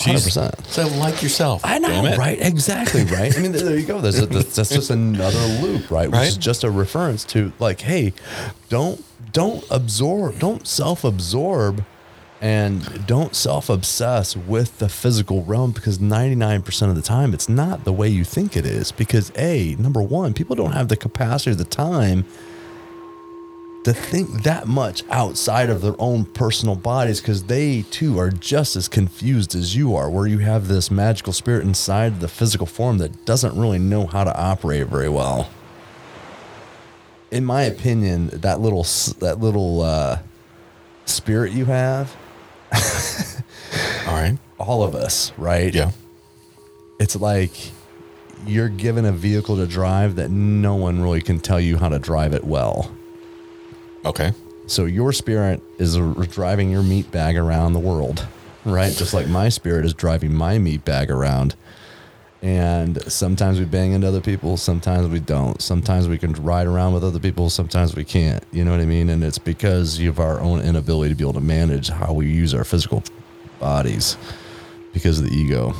She's 0.00 0.24
100%. 0.36 0.66
So 0.66 0.86
like 0.98 1.22
yourself. 1.22 1.62
I 1.64 1.78
know, 1.78 2.02
right? 2.16 2.38
Exactly, 2.40 3.04
right? 3.04 3.36
I 3.36 3.40
mean, 3.40 3.52
there 3.52 3.78
you 3.78 3.86
go. 3.86 4.00
There's 4.00 4.18
a, 4.18 4.26
that's 4.26 4.54
just 4.70 4.90
another 4.90 5.38
loop, 5.62 5.90
right? 5.90 6.08
Which 6.08 6.14
Right. 6.18 6.28
is 6.28 6.36
just 6.36 6.64
a 6.64 6.70
reference 6.70 7.24
to 7.26 7.52
like, 7.58 7.80
hey, 7.82 8.12
don't 8.68 9.04
don't 9.32 9.64
absorb, 9.70 10.38
don't 10.38 10.66
self-absorb, 10.66 11.84
and 12.40 13.06
don't 13.06 13.34
self-obsess 13.34 14.36
with 14.36 14.78
the 14.78 14.88
physical 14.88 15.42
realm 15.44 15.72
because 15.72 15.98
99% 15.98 16.88
of 16.88 16.94
the 16.94 17.02
time 17.02 17.34
it's 17.34 17.48
not 17.48 17.84
the 17.84 17.92
way 17.92 18.08
you 18.08 18.22
think 18.24 18.56
it 18.56 18.64
is. 18.66 18.92
Because 18.92 19.32
a 19.36 19.74
number 19.76 20.00
one, 20.02 20.34
people 20.34 20.54
don't 20.54 20.72
have 20.72 20.88
the 20.88 20.96
capacity 20.96 21.50
or 21.50 21.54
the 21.54 21.64
time 21.64 22.24
to 23.84 23.92
think 23.92 24.42
that 24.42 24.66
much 24.66 25.04
outside 25.10 25.68
of 25.70 25.82
their 25.82 25.94
own 25.98 26.24
personal 26.24 26.74
bodies 26.74 27.20
because 27.20 27.44
they 27.44 27.82
too 27.90 28.18
are 28.18 28.30
just 28.30 28.76
as 28.76 28.88
confused 28.88 29.54
as 29.54 29.76
you 29.76 29.94
are, 29.94 30.10
where 30.10 30.26
you 30.26 30.38
have 30.38 30.68
this 30.68 30.90
magical 30.90 31.32
spirit 31.32 31.64
inside 31.64 32.20
the 32.20 32.28
physical 32.28 32.66
form 32.66 32.98
that 32.98 33.24
doesn't 33.26 33.58
really 33.58 33.78
know 33.78 34.06
how 34.06 34.24
to 34.24 34.36
operate 34.38 34.86
very 34.86 35.08
well. 35.08 35.50
In 37.30 37.44
my 37.44 37.62
opinion, 37.62 38.28
that 38.28 38.60
little 38.60 38.84
that 39.18 39.38
little 39.40 39.82
uh, 39.82 40.18
spirit 41.04 41.52
you 41.52 41.66
have, 41.66 42.14
All 44.06 44.14
right. 44.14 44.38
all 44.58 44.82
of 44.82 44.94
us, 44.94 45.32
right? 45.36 45.74
Yeah. 45.74 45.90
It's 47.00 47.16
like 47.16 47.52
you're 48.46 48.68
given 48.68 49.04
a 49.04 49.12
vehicle 49.12 49.56
to 49.56 49.66
drive 49.66 50.16
that 50.16 50.30
no 50.30 50.74
one 50.74 51.02
really 51.02 51.20
can 51.20 51.40
tell 51.40 51.60
you 51.60 51.76
how 51.76 51.88
to 51.88 51.98
drive 51.98 52.32
it 52.34 52.44
well. 52.44 52.90
Okay. 54.04 54.32
So 54.66 54.86
your 54.86 55.12
spirit 55.12 55.62
is 55.78 55.96
driving 56.28 56.70
your 56.70 56.82
meat 56.82 57.10
bag 57.10 57.36
around 57.36 57.72
the 57.72 57.78
world, 57.78 58.26
right? 58.64 58.92
Just 58.92 59.12
like 59.12 59.26
my 59.28 59.48
spirit 59.48 59.84
is 59.84 59.94
driving 59.94 60.34
my 60.34 60.58
meat 60.58 60.84
bag 60.84 61.10
around. 61.10 61.54
And 62.42 63.00
sometimes 63.10 63.58
we 63.58 63.64
bang 63.64 63.92
into 63.92 64.06
other 64.06 64.20
people, 64.20 64.58
sometimes 64.58 65.08
we 65.08 65.18
don't. 65.18 65.62
Sometimes 65.62 66.08
we 66.08 66.18
can 66.18 66.32
ride 66.32 66.66
around 66.66 66.92
with 66.92 67.02
other 67.02 67.18
people, 67.18 67.48
sometimes 67.48 67.96
we 67.96 68.04
can't. 68.04 68.44
You 68.52 68.64
know 68.64 68.70
what 68.70 68.80
I 68.80 68.86
mean? 68.86 69.08
And 69.08 69.24
it's 69.24 69.38
because 69.38 69.98
of 70.00 70.20
our 70.20 70.40
own 70.40 70.60
inability 70.60 71.14
to 71.14 71.16
be 71.16 71.24
able 71.24 71.32
to 71.34 71.40
manage 71.40 71.88
how 71.88 72.12
we 72.12 72.26
use 72.26 72.52
our 72.52 72.64
physical 72.64 73.02
bodies 73.60 74.18
because 74.92 75.20
of 75.20 75.30
the 75.30 75.34
ego. 75.34 75.74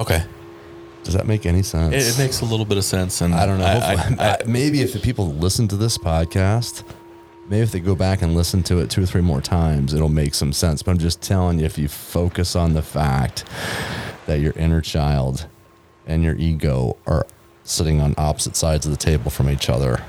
Okay. 0.00 0.22
Does 1.06 1.14
that 1.14 1.26
make 1.26 1.46
any 1.46 1.62
sense? 1.62 1.94
It, 1.94 2.14
it 2.14 2.18
makes 2.22 2.40
a 2.42 2.44
little 2.44 2.66
bit 2.66 2.76
of 2.76 2.84
sense, 2.84 3.20
and 3.22 3.34
I 3.34 3.46
don't 3.46 3.58
know. 3.58 3.64
I, 3.64 3.94
I- 4.18 4.32
I- 4.32 4.38
maybe 4.46 4.82
if 4.82 4.92
the 4.92 4.98
people 4.98 5.32
listen 5.32 5.66
to 5.68 5.76
this 5.76 5.96
podcast 5.96 6.82
maybe 7.48 7.62
if 7.62 7.70
they 7.70 7.78
go 7.78 7.94
back 7.94 8.22
and 8.22 8.34
listen 8.34 8.60
to 8.60 8.80
it 8.80 8.90
two 8.90 9.00
or 9.04 9.06
three 9.06 9.20
more 9.20 9.40
times, 9.40 9.94
it'll 9.94 10.08
make 10.08 10.34
some 10.34 10.52
sense. 10.52 10.82
But 10.82 10.90
I'm 10.90 10.98
just 10.98 11.22
telling 11.22 11.60
you, 11.60 11.64
if 11.64 11.78
you 11.78 11.86
focus 11.86 12.56
on 12.56 12.72
the 12.74 12.82
fact 12.82 13.44
that 14.26 14.40
your 14.40 14.52
inner 14.56 14.80
child 14.80 15.46
and 16.08 16.24
your 16.24 16.34
ego 16.34 16.96
are 17.06 17.24
sitting 17.62 18.00
on 18.00 18.16
opposite 18.18 18.56
sides 18.56 18.84
of 18.84 18.90
the 18.90 18.96
table 18.98 19.30
from 19.30 19.48
each 19.48 19.70
other, 19.70 20.02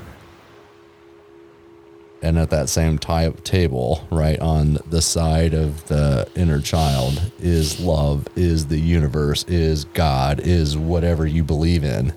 and 2.20 2.38
at 2.38 2.50
that 2.50 2.68
same 2.68 2.98
type 2.98 3.44
table, 3.44 4.06
right 4.10 4.38
on 4.40 4.78
the 4.90 5.02
side 5.02 5.54
of 5.54 5.86
the 5.88 6.28
inner 6.34 6.60
child, 6.60 7.30
is 7.38 7.78
love, 7.80 8.26
is 8.34 8.66
the 8.66 8.78
universe, 8.78 9.44
is 9.44 9.84
God, 9.84 10.40
is 10.40 10.76
whatever 10.76 11.26
you 11.26 11.44
believe 11.44 11.84
in 11.84 12.12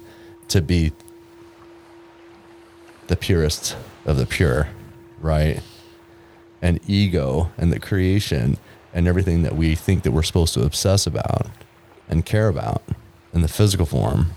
to 0.47 0.61
be 0.61 0.91
the 3.07 3.15
purest 3.15 3.77
of 4.05 4.17
the 4.17 4.25
pure, 4.25 4.69
right? 5.19 5.61
And 6.61 6.79
ego 6.87 7.51
and 7.57 7.71
the 7.71 7.79
creation 7.79 8.57
and 8.93 9.07
everything 9.07 9.43
that 9.43 9.55
we 9.55 9.75
think 9.75 10.03
that 10.03 10.11
we're 10.11 10.23
supposed 10.23 10.53
to 10.55 10.63
obsess 10.63 11.05
about 11.05 11.47
and 12.09 12.25
care 12.25 12.47
about 12.47 12.81
in 13.33 13.41
the 13.41 13.47
physical 13.47 13.85
form 13.85 14.31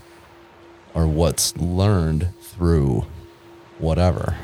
are 0.93 1.07
what's 1.07 1.55
learned 1.57 2.29
through 2.41 3.05
whatever. 3.79 4.37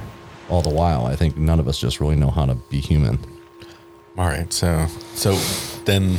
All 0.51 0.61
the 0.61 0.69
while, 0.69 1.05
I 1.05 1.15
think 1.15 1.37
none 1.37 1.59
of 1.59 1.67
us 1.67 1.79
just 1.79 1.99
really 2.01 2.17
know 2.17 2.29
how 2.29 2.45
to 2.45 2.55
be 2.69 2.79
human. 2.81 3.17
All 4.17 4.27
right. 4.27 4.51
So 4.51 4.87
so 5.15 5.35
then 5.85 6.17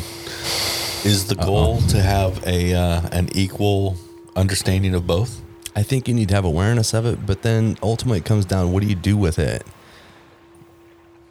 is 1.04 1.26
the 1.26 1.34
goal 1.34 1.80
to 1.88 2.00
have 2.00 2.42
a 2.46 2.74
uh, 2.74 3.02
an 3.12 3.28
equal 3.34 3.96
understanding 4.34 4.94
of 4.94 5.06
both? 5.06 5.42
I 5.76 5.82
think 5.82 6.08
you 6.08 6.14
need 6.14 6.28
to 6.30 6.34
have 6.34 6.44
awareness 6.44 6.94
of 6.94 7.06
it, 7.06 7.26
but 7.26 7.42
then 7.42 7.76
ultimately 7.82 8.18
it 8.18 8.24
comes 8.24 8.44
down 8.46 8.72
what 8.72 8.82
do 8.82 8.88
you 8.88 8.94
do 8.94 9.16
with 9.16 9.38
it? 9.38 9.66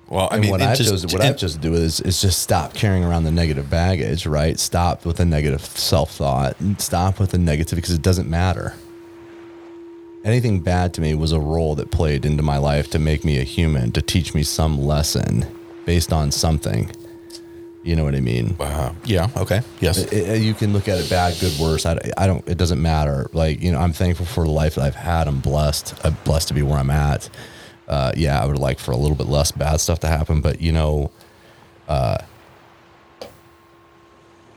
Well, 0.08 0.28
I 0.30 0.36
And 0.36 0.42
mean, 0.42 0.52
what 0.52 0.62
I've 0.62 0.78
just- 0.78 0.90
chosen, 0.90 1.10
what 1.12 1.24
it- 1.24 1.28
I've 1.30 1.38
to 1.52 1.58
do 1.58 1.74
is 1.74 2.02
is 2.02 2.22
just 2.22 2.40
stop 2.40 2.74
carrying 2.74 3.04
around 3.04 3.24
the 3.24 3.32
negative 3.32 3.70
baggage, 3.70 4.26
right? 4.28 4.60
Stop 4.60 5.06
with 5.06 5.18
the 5.18 5.26
negative 5.26 5.62
self 5.64 6.12
thought. 6.12 6.56
Stop 6.78 7.20
with 7.20 7.32
the 7.32 7.38
negative 7.40 7.78
because 7.78 7.96
it 7.96 8.02
doesn't 8.04 8.30
matter. 8.30 8.76
Anything 10.24 10.60
bad 10.60 10.94
to 10.96 11.02
me 11.02 11.16
was 11.16 11.32
a 11.32 11.40
role 11.40 11.74
that 11.76 11.90
played 11.90 12.26
into 12.26 12.44
my 12.44 12.58
life 12.58 12.90
to 12.92 13.00
make 13.00 13.26
me 13.26 13.40
a 13.40 13.44
human, 13.44 13.92
to 13.94 14.02
teach 14.02 14.36
me 14.36 14.44
some 14.44 14.80
lesson 14.80 15.46
based 15.86 16.14
on 16.14 16.30
something. 16.32 16.92
You 17.84 17.96
know 17.96 18.04
what 18.04 18.14
I 18.14 18.20
mean? 18.20 18.56
uh, 18.60 18.94
yeah. 19.04 19.30
Okay. 19.36 19.62
Yes. 19.80 19.98
It- 19.98 20.14
it- 20.14 20.42
you 20.44 20.54
can 20.54 20.74
look 20.74 20.88
at 20.88 21.00
it 21.00 21.10
bad, 21.10 21.36
good, 21.40 21.58
worse. 21.60 21.88
I, 21.88 21.98
I 22.16 22.28
don't. 22.28 22.48
It 22.48 22.60
doesn't 22.60 22.80
matter. 22.80 23.28
Like 23.34 23.62
you 23.62 23.72
know, 23.72 23.80
I'm 23.80 23.94
thankful 23.94 24.28
for 24.28 24.44
the 24.44 24.52
life 24.52 24.76
that 24.76 24.84
I've 24.84 24.96
had. 24.96 25.28
I'm 25.28 25.40
blessed. 25.40 25.96
I'm 26.06 26.16
blessed 26.24 26.50
to 26.50 26.54
be 26.54 26.62
where 26.62 26.78
I'm 26.78 26.92
at. 26.92 27.28
Uh, 27.88 28.12
yeah, 28.16 28.40
I 28.42 28.46
would 28.46 28.60
like 28.60 28.78
for 28.78 28.92
a 28.92 28.96
little 28.98 29.18
bit 29.18 29.26
less 29.28 29.52
bad 29.52 29.82
stuff 29.82 30.00
to 30.02 30.08
happen, 30.08 30.42
but 30.42 30.62
you 30.62 30.72
know, 30.72 31.10
uh, 31.88 32.20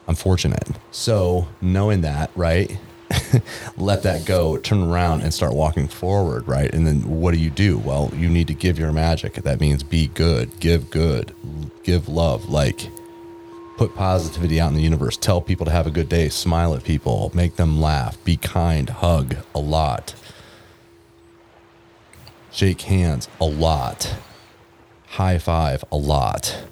I'm 0.06 0.14
fortunate. 0.14 0.68
So 0.90 1.48
knowing 1.62 2.02
that, 2.02 2.30
right? 2.36 2.78
let 3.76 4.02
that 4.02 4.24
go, 4.24 4.56
turn 4.58 4.82
around 4.82 5.22
and 5.22 5.32
start 5.32 5.54
walking 5.54 5.88
forward, 5.88 6.46
right? 6.46 6.72
And 6.72 6.86
then 6.86 7.20
what 7.20 7.34
do 7.34 7.40
you 7.40 7.50
do? 7.50 7.78
Well, 7.78 8.10
you 8.14 8.28
need 8.28 8.46
to 8.48 8.54
give 8.54 8.78
your 8.78 8.92
magic. 8.92 9.34
That 9.34 9.60
means 9.60 9.82
be 9.82 10.08
good, 10.08 10.58
give 10.60 10.90
good, 10.90 11.34
give 11.82 12.08
love, 12.08 12.48
like 12.48 12.88
put 13.76 13.94
positivity 13.94 14.60
out 14.60 14.70
in 14.70 14.76
the 14.76 14.82
universe. 14.82 15.16
Tell 15.16 15.40
people 15.40 15.66
to 15.66 15.72
have 15.72 15.86
a 15.86 15.90
good 15.90 16.08
day, 16.08 16.28
smile 16.28 16.74
at 16.74 16.84
people, 16.84 17.30
make 17.34 17.56
them 17.56 17.80
laugh, 17.80 18.22
be 18.24 18.36
kind, 18.36 18.88
hug 18.88 19.36
a 19.54 19.60
lot. 19.60 20.14
Shake 22.52 22.82
hands 22.82 23.28
a 23.40 23.46
lot. 23.46 24.14
High 25.06 25.38
five 25.38 25.84
a 25.90 25.96
lot 25.96 26.64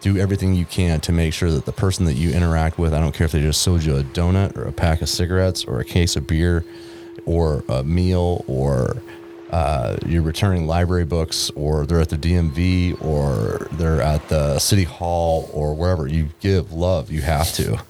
do 0.00 0.16
everything 0.16 0.54
you 0.54 0.64
can 0.64 1.00
to 1.00 1.12
make 1.12 1.34
sure 1.34 1.50
that 1.50 1.66
the 1.66 1.72
person 1.72 2.06
that 2.06 2.14
you 2.14 2.30
interact 2.30 2.78
with, 2.78 2.94
I 2.94 3.00
don't 3.00 3.14
care 3.14 3.26
if 3.26 3.32
they 3.32 3.40
just 3.40 3.60
sold 3.60 3.84
you 3.84 3.96
a 3.96 4.02
donut 4.02 4.56
or 4.56 4.64
a 4.64 4.72
pack 4.72 5.02
of 5.02 5.08
cigarettes 5.08 5.64
or 5.64 5.80
a 5.80 5.84
case 5.84 6.16
of 6.16 6.26
beer 6.26 6.64
or 7.26 7.62
a 7.68 7.84
meal 7.84 8.44
or 8.46 8.96
uh, 9.50 9.96
you're 10.06 10.22
returning 10.22 10.66
library 10.66 11.04
books 11.04 11.50
or 11.50 11.84
they're 11.84 12.00
at 12.00 12.08
the 12.08 12.16
DMV 12.16 13.02
or 13.04 13.68
they're 13.72 14.00
at 14.00 14.28
the 14.28 14.58
city 14.58 14.84
hall 14.84 15.50
or 15.52 15.74
wherever, 15.74 16.06
you 16.06 16.30
give 16.40 16.72
love. 16.72 17.10
You 17.10 17.20
have 17.22 17.52
to. 17.54 17.80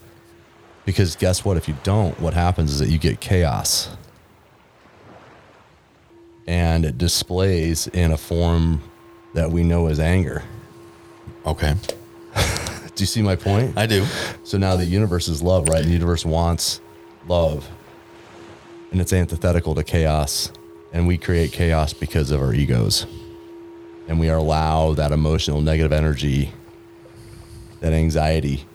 Because 0.85 1.15
guess 1.15 1.45
what? 1.45 1.57
If 1.57 1.67
you 1.67 1.77
don't, 1.83 2.19
what 2.19 2.33
happens 2.33 2.71
is 2.73 2.79
that 2.79 2.89
you 2.89 2.97
get 2.97 3.19
chaos. 3.19 3.89
And 6.47 6.83
it 6.83 6.97
displays 6.97 7.87
in 7.87 8.11
a 8.11 8.17
form 8.17 8.81
that 9.35 9.51
we 9.51 9.63
know 9.63 9.87
as 9.87 9.99
anger. 9.99 10.43
okay. 11.45 11.75
Do 13.01 13.03
you 13.03 13.07
see 13.07 13.23
my 13.23 13.35
point? 13.35 13.75
I 13.75 13.87
do. 13.87 14.05
So 14.43 14.59
now 14.59 14.75
the 14.75 14.85
universe 14.85 15.27
is 15.27 15.41
love, 15.41 15.69
right? 15.69 15.79
And 15.79 15.87
the 15.87 15.93
universe 15.93 16.23
wants 16.23 16.79
love. 17.27 17.67
And 18.91 19.01
it's 19.01 19.11
antithetical 19.11 19.73
to 19.73 19.83
chaos. 19.83 20.51
And 20.93 21.07
we 21.07 21.17
create 21.17 21.51
chaos 21.51 21.93
because 21.93 22.29
of 22.29 22.39
our 22.39 22.53
egos. 22.53 23.07
And 24.07 24.19
we 24.19 24.27
allow 24.29 24.93
that 24.93 25.11
emotional 25.11 25.61
negative 25.61 25.91
energy, 25.91 26.53
that 27.79 27.91
anxiety, 27.91 28.67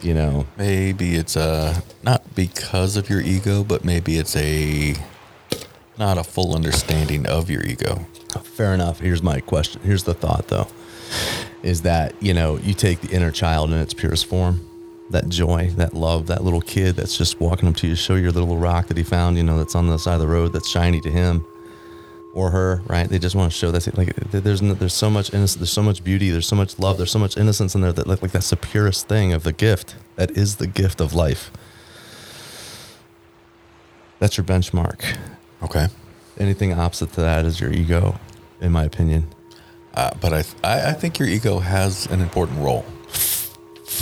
you 0.00 0.14
know. 0.14 0.46
Maybe 0.56 1.16
it's 1.16 1.36
uh 1.36 1.80
not 2.04 2.36
because 2.36 2.96
of 2.96 3.10
your 3.10 3.20
ego, 3.20 3.64
but 3.64 3.84
maybe 3.84 4.16
it's 4.16 4.36
a 4.36 4.94
not 5.98 6.18
a 6.18 6.22
full 6.22 6.54
understanding 6.54 7.26
of 7.26 7.50
your 7.50 7.64
ego. 7.64 8.06
Fair 8.44 8.72
enough. 8.74 9.00
Here's 9.00 9.24
my 9.24 9.40
question. 9.40 9.82
Here's 9.82 10.04
the 10.04 10.14
thought, 10.14 10.46
though 10.46 10.68
is 11.62 11.82
that, 11.82 12.14
you 12.20 12.34
know, 12.34 12.58
you 12.58 12.74
take 12.74 13.00
the 13.00 13.14
inner 13.14 13.30
child 13.30 13.70
in 13.70 13.78
its 13.78 13.94
purest 13.94 14.26
form, 14.26 14.60
that 15.10 15.28
joy, 15.28 15.70
that 15.76 15.94
love, 15.94 16.26
that 16.26 16.44
little 16.44 16.60
kid 16.60 16.96
that's 16.96 17.16
just 17.16 17.40
walking 17.40 17.68
up 17.68 17.76
to 17.76 17.86
you 17.86 17.94
show 17.94 18.14
your 18.14 18.32
little 18.32 18.56
rock 18.56 18.88
that 18.88 18.96
he 18.96 19.02
found, 19.02 19.36
you 19.36 19.42
know, 19.42 19.58
that's 19.58 19.74
on 19.74 19.86
the 19.86 19.98
side 19.98 20.14
of 20.14 20.20
the 20.20 20.26
road 20.26 20.52
that's 20.52 20.68
shiny 20.68 21.00
to 21.00 21.10
him 21.10 21.44
or 22.34 22.50
her, 22.50 22.82
right? 22.86 23.08
They 23.08 23.18
just 23.18 23.34
want 23.34 23.50
to 23.50 23.56
show 23.56 23.70
that 23.70 23.96
like 23.96 24.14
there's 24.30 24.60
there's 24.60 24.92
so 24.92 25.08
much 25.08 25.32
innocence, 25.32 25.54
there's 25.54 25.70
so 25.70 25.82
much 25.82 26.04
beauty, 26.04 26.30
there's 26.30 26.46
so 26.46 26.56
much 26.56 26.78
love, 26.78 26.98
there's 26.98 27.10
so 27.10 27.18
much 27.18 27.36
innocence 27.36 27.74
in 27.74 27.80
there 27.80 27.92
that 27.92 28.06
like, 28.06 28.20
like 28.20 28.32
that's 28.32 28.50
the 28.50 28.56
purest 28.56 29.08
thing 29.08 29.32
of 29.32 29.42
the 29.42 29.52
gift. 29.52 29.96
That 30.16 30.32
is 30.32 30.56
the 30.56 30.66
gift 30.66 31.00
of 31.00 31.14
life. 31.14 31.50
That's 34.18 34.36
your 34.36 34.44
benchmark. 34.44 35.16
Okay. 35.62 35.88
Anything 36.38 36.72
opposite 36.72 37.12
to 37.14 37.22
that 37.22 37.44
is 37.46 37.60
your 37.60 37.72
ego, 37.72 38.18
in 38.60 38.72
my 38.72 38.84
opinion. 38.84 39.28
Uh, 39.96 40.10
but 40.20 40.32
I, 40.32 40.44
I 40.62 40.90
I 40.90 40.92
think 40.92 41.18
your 41.18 41.28
ego 41.28 41.58
has 41.58 42.06
an 42.06 42.20
important 42.20 42.58
role. 42.60 42.84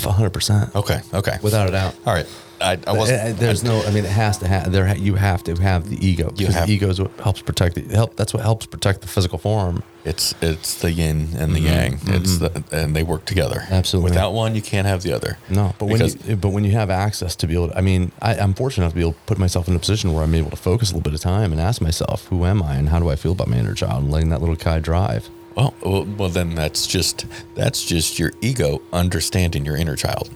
hundred 0.02 0.30
percent. 0.30 0.74
Okay. 0.74 1.00
Okay. 1.12 1.38
Without 1.42 1.68
a 1.68 1.72
doubt. 1.72 1.94
All 2.06 2.12
right. 2.12 2.26
I, 2.60 2.78
I 2.86 2.92
wasn't. 2.92 3.20
Uh, 3.20 3.32
There's 3.38 3.62
no. 3.62 3.82
I 3.82 3.90
mean, 3.90 4.04
it 4.04 4.10
has 4.10 4.38
to 4.38 4.48
have. 4.48 4.70
There, 4.72 4.96
you 4.96 5.16
have 5.16 5.42
to 5.44 5.54
have 5.56 5.88
the 5.90 6.04
ego. 6.04 6.26
You 6.36 6.46
because 6.46 6.54
have- 6.54 6.66
the 6.66 6.74
ego 6.74 6.88
is 6.88 7.00
what 7.00 7.10
helps 7.20 7.42
protect 7.42 7.74
the 7.74 7.82
help. 7.94 8.16
That's 8.16 8.32
what 8.32 8.42
helps 8.42 8.66
protect 8.66 9.02
the 9.02 9.08
physical 9.08 9.38
form. 9.38 9.82
It's 10.04 10.34
it's 10.40 10.80
the 10.80 10.92
yin 10.92 11.30
and 11.36 11.54
the 11.54 11.60
yang. 11.60 11.98
It's 12.06 12.38
the, 12.38 12.62
and 12.70 12.94
they 12.94 13.02
work 13.02 13.24
together. 13.24 13.56
Mm-hmm. 13.60 13.74
Absolutely. 13.74 14.10
Without 14.10 14.32
one, 14.32 14.54
you 14.54 14.62
can't 14.62 14.86
have 14.86 15.02
the 15.02 15.12
other. 15.12 15.38
No, 15.48 15.74
but 15.78 15.86
when 15.86 16.06
you, 16.06 16.36
but 16.36 16.50
when 16.50 16.64
you 16.64 16.72
have 16.72 16.90
access 16.90 17.34
to 17.36 17.46
be 17.46 17.54
able, 17.54 17.68
to, 17.70 17.78
I 17.78 17.80
mean, 17.80 18.12
I, 18.20 18.34
I'm 18.36 18.54
fortunate 18.54 18.84
enough 18.84 18.92
to 18.92 18.96
be 18.96 19.00
able 19.02 19.12
to 19.14 19.18
put 19.26 19.38
myself 19.38 19.66
in 19.68 19.74
a 19.74 19.78
position 19.78 20.12
where 20.12 20.22
I'm 20.22 20.34
able 20.34 20.50
to 20.50 20.56
focus 20.56 20.90
a 20.90 20.94
little 20.94 21.10
bit 21.10 21.14
of 21.14 21.20
time 21.20 21.52
and 21.52 21.60
ask 21.60 21.80
myself, 21.80 22.26
who 22.28 22.44
am 22.44 22.62
I 22.62 22.76
and 22.76 22.88
how 22.90 22.98
do 22.98 23.08
I 23.08 23.16
feel 23.16 23.32
about 23.32 23.48
my 23.48 23.56
inner 23.56 23.74
child, 23.74 24.02
and 24.04 24.12
letting 24.12 24.28
that 24.28 24.40
little 24.40 24.56
guy 24.56 24.78
drive. 24.78 25.28
Well, 25.56 25.74
well, 25.82 26.04
well, 26.04 26.28
then 26.28 26.54
that's 26.54 26.86
just 26.86 27.26
that's 27.54 27.84
just 27.84 28.18
your 28.18 28.32
ego 28.40 28.82
understanding 28.92 29.64
your 29.64 29.76
inner 29.76 29.94
child. 29.96 30.30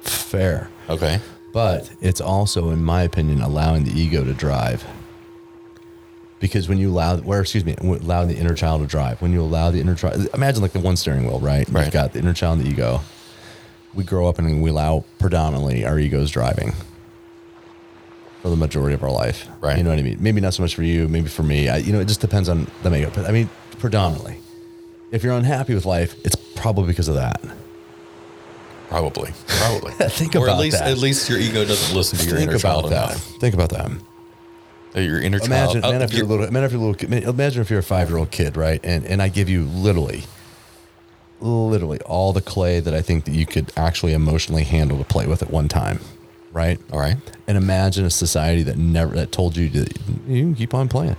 Fair, 0.00 0.68
Okay. 0.90 1.20
but 1.52 1.90
it's 2.00 2.20
also, 2.20 2.70
in 2.70 2.82
my 2.82 3.02
opinion, 3.02 3.40
allowing 3.40 3.84
the 3.84 3.92
ego 3.92 4.24
to 4.24 4.32
drive. 4.34 4.84
Because 6.40 6.68
when 6.68 6.78
you 6.78 6.90
allow, 6.90 7.18
where 7.18 7.40
excuse 7.40 7.64
me, 7.64 7.76
allow 7.80 8.24
the 8.24 8.36
inner 8.36 8.54
child 8.56 8.80
to 8.80 8.88
drive. 8.88 9.22
When 9.22 9.32
you 9.32 9.40
allow 9.42 9.70
the 9.70 9.80
inner 9.80 9.94
child, 9.94 10.26
imagine 10.34 10.60
like 10.60 10.72
the 10.72 10.80
one 10.80 10.96
steering 10.96 11.24
wheel, 11.24 11.38
right? 11.38 11.68
Right. 11.68 11.84
You've 11.84 11.92
got 11.92 12.12
the 12.14 12.18
inner 12.18 12.34
child 12.34 12.58
and 12.58 12.66
the 12.66 12.70
ego. 12.72 13.00
We 13.94 14.02
grow 14.02 14.26
up 14.28 14.40
and 14.40 14.60
we 14.60 14.70
allow 14.70 15.04
predominantly 15.20 15.84
our 15.84 15.96
egos 16.00 16.32
driving 16.32 16.72
for 18.40 18.48
the 18.48 18.56
majority 18.56 18.94
of 18.94 19.04
our 19.04 19.10
life. 19.12 19.46
Right. 19.60 19.76
You 19.78 19.84
know 19.84 19.90
what 19.90 20.00
I 20.00 20.02
mean? 20.02 20.16
Maybe 20.18 20.40
not 20.40 20.54
so 20.54 20.64
much 20.64 20.74
for 20.74 20.82
you, 20.82 21.06
maybe 21.06 21.28
for 21.28 21.44
me. 21.44 21.68
I, 21.68 21.76
you 21.76 21.92
know, 21.92 22.00
it 22.00 22.08
just 22.08 22.20
depends 22.20 22.48
on 22.48 22.66
the 22.82 22.90
makeup. 22.90 23.12
But 23.14 23.26
I 23.26 23.30
mean, 23.30 23.48
predominantly. 23.82 24.38
If 25.10 25.24
you're 25.24 25.34
unhappy 25.34 25.74
with 25.74 25.84
life, 25.84 26.14
it's 26.24 26.36
probably 26.54 26.86
because 26.86 27.08
of 27.08 27.16
that. 27.16 27.42
Probably. 28.88 29.32
Probably. 29.48 29.92
Think 30.08 30.36
or 30.36 30.44
about 30.44 30.54
at 30.54 30.60
least 30.60 30.78
that. 30.78 30.88
at 30.90 30.98
least 30.98 31.28
your 31.28 31.40
ego 31.40 31.64
doesn't 31.64 31.94
listen 31.96 32.16
to 32.20 32.24
your 32.26 32.36
Think 32.36 32.50
inner 32.50 32.58
child 32.60 32.86
about 32.86 33.10
that. 33.10 33.18
Think 33.40 33.54
about 33.54 33.70
that. 33.70 33.90
Your 34.94 35.20
inner 35.20 35.38
Imagine, 35.38 35.82
child. 35.82 35.94
imagine 35.94 36.00
uh, 36.02 36.04
if 36.04 36.14
you're 36.14 36.24
a 36.24 36.28
little, 36.28 36.44
imagine 36.44 36.64
if 36.64 36.72
you're 36.72 36.80
a 36.80 36.84
little, 36.84 36.94
kid- 36.94 37.24
imagine 37.24 37.60
if 37.62 37.70
you're 37.70 37.80
a 37.80 37.82
five 37.82 38.08
year 38.08 38.18
old 38.18 38.30
kid, 38.30 38.56
right? 38.56 38.80
And 38.84 39.04
and 39.06 39.20
I 39.20 39.28
give 39.28 39.48
you 39.48 39.64
literally, 39.64 40.22
literally 41.40 41.98
all 42.02 42.32
the 42.32 42.42
clay 42.42 42.78
that 42.78 42.94
I 42.94 43.02
think 43.02 43.24
that 43.24 43.32
you 43.34 43.46
could 43.46 43.72
actually 43.76 44.12
emotionally 44.12 44.62
handle 44.64 44.96
to 44.98 45.04
play 45.04 45.26
with 45.26 45.42
at 45.42 45.50
one 45.50 45.66
time, 45.66 45.98
right? 46.52 46.78
all 46.92 47.00
right. 47.00 47.16
And 47.48 47.56
imagine 47.58 48.04
a 48.04 48.10
society 48.10 48.62
that 48.64 48.76
never 48.78 49.14
that 49.16 49.32
told 49.32 49.56
you 49.56 49.68
to 49.70 49.78
you 50.28 50.42
can 50.44 50.54
keep 50.54 50.72
on 50.72 50.88
playing. 50.88 51.16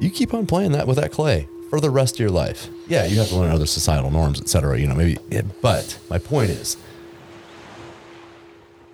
You 0.00 0.10
keep 0.10 0.34
on 0.34 0.46
playing 0.46 0.72
that 0.72 0.86
with 0.86 0.96
that 0.96 1.12
clay 1.12 1.48
for 1.68 1.80
the 1.80 1.90
rest 1.90 2.16
of 2.16 2.20
your 2.20 2.30
life. 2.30 2.68
Yeah, 2.88 3.04
you 3.04 3.18
have 3.18 3.28
to 3.28 3.36
learn 3.36 3.52
other 3.52 3.66
societal 3.66 4.10
norms, 4.10 4.40
etc. 4.40 4.78
You 4.78 4.88
know, 4.88 4.94
maybe. 4.94 5.18
Yeah, 5.30 5.42
but 5.62 5.98
my 6.10 6.18
point 6.18 6.50
is, 6.50 6.76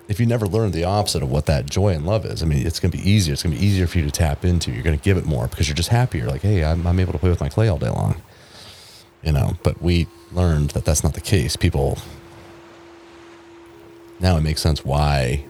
if 0.07 0.19
you 0.19 0.25
never 0.25 0.45
learn 0.45 0.71
the 0.71 0.83
opposite 0.83 1.23
of 1.23 1.31
what 1.31 1.47
that 1.47 1.65
joy 1.65 1.89
and 1.89 2.05
love 2.05 2.25
is, 2.25 2.43
I 2.43 2.45
mean, 2.45 2.65
it's 2.65 2.79
going 2.79 2.91
to 2.91 2.97
be 2.97 3.09
easier. 3.09 3.33
It's 3.33 3.43
going 3.43 3.55
to 3.55 3.59
be 3.59 3.65
easier 3.65 3.87
for 3.87 3.97
you 3.97 4.05
to 4.05 4.11
tap 4.11 4.45
into. 4.45 4.71
You're 4.71 4.83
going 4.83 4.97
to 4.97 5.03
give 5.03 5.17
it 5.17 5.25
more 5.25 5.47
because 5.47 5.67
you're 5.67 5.75
just 5.75 5.89
happier. 5.89 6.27
Like, 6.27 6.41
hey, 6.41 6.63
I'm, 6.63 6.85
I'm 6.85 6.99
able 6.99 7.13
to 7.13 7.19
play 7.19 7.29
with 7.29 7.41
my 7.41 7.49
clay 7.49 7.67
all 7.67 7.77
day 7.77 7.89
long. 7.89 8.21
You 9.23 9.31
know, 9.31 9.57
but 9.63 9.81
we 9.81 10.07
learned 10.31 10.69
that 10.71 10.85
that's 10.85 11.03
not 11.03 11.13
the 11.13 11.21
case. 11.21 11.55
People. 11.55 11.97
Now 14.19 14.37
it 14.37 14.41
makes 14.41 14.61
sense 14.61 14.83
why 14.85 15.43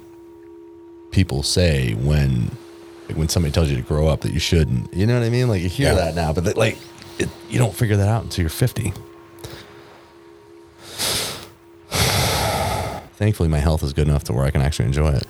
people 1.11 1.43
say 1.43 1.93
when 1.93 2.51
like 3.07 3.17
when 3.17 3.29
somebody 3.29 3.51
tells 3.51 3.69
you 3.69 3.75
to 3.77 3.81
grow 3.81 4.07
up 4.07 4.21
that 4.21 4.33
you 4.33 4.39
shouldn't. 4.39 4.93
You 4.93 5.05
know 5.07 5.17
what 5.19 5.25
I 5.25 5.29
mean? 5.29 5.47
Like 5.47 5.61
you 5.61 5.69
hear 5.69 5.89
Yeah. 5.89 5.95
that 5.95 6.15
now, 6.15 6.33
but 6.33 6.43
that, 6.45 6.57
like 6.57 6.77
it, 7.19 7.29
you 7.49 7.57
don't 7.59 7.73
figure 7.73 7.97
that 7.97 8.07
out 8.07 8.23
until 8.23 8.43
you're 8.43 8.49
50. 8.49 8.91
Thankfully, 13.17 13.49
my 13.49 13.59
health 13.59 13.81
is 13.83 13.93
good 13.93 14.07
enough 14.07 14.23
to 14.25 14.33
where 14.33 14.45
I 14.45 14.51
can 14.51 14.61
actually 14.61 14.85
enjoy 14.85 15.11
it. 15.13 15.25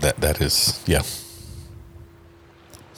That 0.00 0.16
that 0.20 0.40
is 0.40 0.82
yeah. 0.86 1.02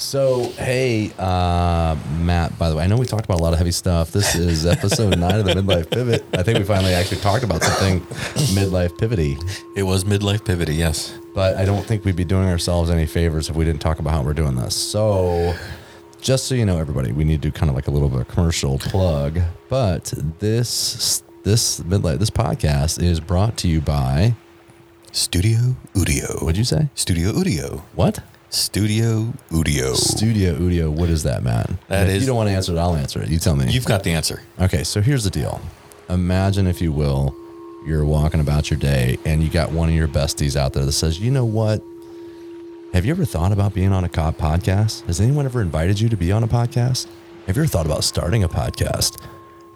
So, 0.04 0.50
hey, 0.58 1.12
uh, 1.18 1.96
Matt, 2.20 2.56
by 2.58 2.68
the 2.68 2.76
way, 2.76 2.84
I 2.84 2.86
know 2.86 2.98
we 2.98 3.06
talked 3.06 3.24
about 3.24 3.40
a 3.40 3.42
lot 3.42 3.54
of 3.54 3.58
heavy 3.58 3.72
stuff. 3.72 4.12
This 4.12 4.34
is 4.34 4.66
episode 4.66 5.18
nine 5.18 5.40
of 5.40 5.46
the 5.46 5.54
Midlife 5.54 5.90
Pivot. 5.90 6.22
I 6.34 6.42
think 6.42 6.58
we 6.58 6.64
finally 6.64 6.92
actually 6.92 7.22
talked 7.22 7.42
about 7.42 7.62
something 7.62 8.00
midlife 8.54 8.90
pivoty, 8.98 9.42
It 9.74 9.82
was 9.82 10.04
midlife 10.04 10.40
pivoty, 10.40 10.76
yes. 10.76 11.18
but 11.34 11.56
I 11.56 11.64
don't 11.64 11.84
think 11.86 12.04
we'd 12.04 12.16
be 12.16 12.24
doing 12.24 12.46
ourselves 12.48 12.90
any 12.90 13.06
favors 13.06 13.48
if 13.48 13.56
we 13.56 13.64
didn't 13.64 13.80
talk 13.80 13.98
about 13.98 14.10
how 14.12 14.22
we're 14.22 14.34
doing 14.34 14.56
this. 14.56 14.76
So, 14.76 15.54
just 16.20 16.44
so 16.48 16.54
you 16.54 16.66
know, 16.66 16.78
everybody, 16.78 17.10
we 17.10 17.24
need 17.24 17.40
to 17.40 17.48
do 17.48 17.52
kind 17.52 17.70
of 17.70 17.74
like 17.74 17.88
a 17.88 17.90
little 17.90 18.10
bit 18.10 18.20
of 18.20 18.28
commercial 18.28 18.78
plug. 18.78 19.40
But 19.70 20.12
this 20.38 21.22
this 21.44 21.80
midlife 21.80 22.18
this 22.18 22.30
podcast 22.30 23.02
is 23.02 23.20
brought 23.20 23.56
to 23.58 23.68
you 23.68 23.80
by 23.80 24.34
Studio 25.12 25.76
Udio. 25.94 26.42
what'd 26.42 26.58
you 26.58 26.64
say? 26.64 26.90
Studio 26.94 27.32
Udio. 27.32 27.80
What? 27.94 28.20
Studio 28.54 29.32
Udio. 29.50 29.94
Studio 29.96 30.54
Udio. 30.54 30.88
What 30.90 31.08
is 31.10 31.24
that, 31.24 31.42
Matt? 31.42 31.70
That 31.88 32.08
if 32.08 32.14
is- 32.16 32.22
you 32.22 32.26
don't 32.28 32.36
want 32.36 32.48
to 32.48 32.54
answer 32.54 32.72
it, 32.72 32.78
I'll 32.78 32.94
answer 32.94 33.20
it. 33.20 33.28
You 33.28 33.38
tell 33.40 33.56
me. 33.56 33.68
You've 33.70 33.84
got 33.84 34.04
the 34.04 34.12
answer. 34.12 34.42
Okay, 34.60 34.84
so 34.84 35.00
here's 35.00 35.24
the 35.24 35.30
deal. 35.30 35.60
Imagine, 36.08 36.66
if 36.68 36.80
you 36.80 36.92
will, 36.92 37.34
you're 37.84 38.04
walking 38.04 38.38
about 38.40 38.70
your 38.70 38.78
day 38.78 39.18
and 39.24 39.42
you 39.42 39.50
got 39.50 39.72
one 39.72 39.88
of 39.88 39.94
your 39.94 40.06
besties 40.08 40.54
out 40.56 40.72
there 40.72 40.84
that 40.84 40.92
says, 40.92 41.18
you 41.18 41.30
know 41.32 41.44
what? 41.44 41.82
Have 42.92 43.04
you 43.04 43.10
ever 43.10 43.24
thought 43.24 43.50
about 43.50 43.74
being 43.74 43.92
on 43.92 44.04
a 44.04 44.08
co- 44.08 44.30
podcast? 44.32 45.04
Has 45.06 45.20
anyone 45.20 45.46
ever 45.46 45.60
invited 45.60 45.98
you 46.00 46.08
to 46.08 46.16
be 46.16 46.30
on 46.30 46.44
a 46.44 46.48
podcast? 46.48 47.06
Have 47.48 47.56
you 47.56 47.62
ever 47.64 47.66
thought 47.68 47.86
about 47.86 48.04
starting 48.04 48.44
a 48.44 48.48
podcast? 48.48 49.20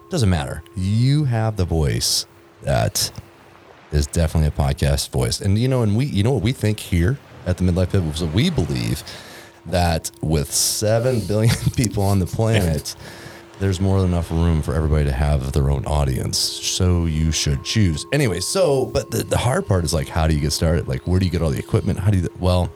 Doesn't 0.09 0.29
matter. 0.29 0.63
You 0.77 1.25
have 1.25 1.57
the 1.57 1.65
voice 1.65 2.25
that 2.61 3.11
is 3.91 4.07
definitely 4.07 4.47
a 4.47 4.51
podcast 4.51 5.11
voice. 5.11 5.41
And 5.41 5.57
you 5.59 5.67
know, 5.67 5.81
and 5.81 5.97
we, 5.97 6.05
you 6.05 6.23
know 6.23 6.31
what 6.31 6.43
we 6.43 6.53
think 6.53 6.79
here 6.79 7.19
at 7.45 7.57
the 7.57 7.63
Midlife 7.63 7.91
Pivot? 7.91 8.17
So 8.17 8.25
we 8.27 8.49
believe 8.49 9.03
that 9.65 10.11
with 10.21 10.51
7 10.51 11.21
billion 11.21 11.55
people 11.75 12.03
on 12.03 12.19
the 12.19 12.25
planet, 12.25 12.95
there's 13.59 13.81
more 13.81 14.01
than 14.01 14.11
enough 14.11 14.31
room 14.31 14.61
for 14.61 14.73
everybody 14.73 15.05
to 15.05 15.11
have 15.11 15.51
their 15.51 15.69
own 15.69 15.85
audience. 15.85 16.37
So 16.37 17.05
you 17.05 17.31
should 17.31 17.63
choose. 17.63 18.05
Anyway, 18.13 18.39
so, 18.39 18.85
but 18.85 19.11
the, 19.11 19.23
the 19.23 19.37
hard 19.37 19.67
part 19.67 19.83
is 19.83 19.93
like, 19.93 20.07
how 20.07 20.27
do 20.27 20.33
you 20.33 20.39
get 20.39 20.51
started? 20.51 20.87
Like, 20.87 21.05
where 21.07 21.19
do 21.19 21.25
you 21.25 21.31
get 21.31 21.41
all 21.41 21.49
the 21.49 21.59
equipment? 21.59 21.99
How 21.99 22.11
do 22.11 22.19
you, 22.19 22.29
well, 22.39 22.71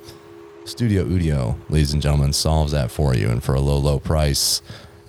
Studio 0.66 1.04
Udio, 1.06 1.58
ladies 1.70 1.94
and 1.94 2.02
gentlemen, 2.02 2.34
solves 2.34 2.72
that 2.72 2.92
for 2.92 3.16
you. 3.16 3.30
And 3.30 3.44
for 3.44 3.56
a 3.56 3.60
low, 3.60 3.78
low 3.78 4.00
price, 4.00 4.62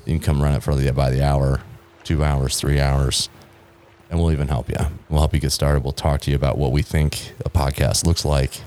you 0.05 0.13
can 0.15 0.21
come 0.21 0.43
run 0.43 0.55
it 0.55 0.63
for 0.63 0.75
the, 0.75 0.93
by 0.93 1.11
the 1.11 1.25
hour, 1.25 1.61
two 2.03 2.23
hours, 2.23 2.59
three 2.59 2.81
hours, 2.81 3.29
and 4.11 4.19
we'll 4.19 4.33
even 4.33 4.49
help 4.49 4.69
you. 4.69 4.77
We'll 5.09 5.21
help 5.21 5.35
you 5.35 5.41
get 5.41 5.51
started. 5.51 5.83
We'll 5.83 5.93
talk 5.93 6.21
to 6.23 6.31
you 6.31 6.37
about 6.37 6.59
what 6.59 6.73
we 6.73 6.83
think 6.83 7.33
a 7.45 7.51
podcast 7.51 8.07
looks 8.07 8.25
like, 8.25 8.61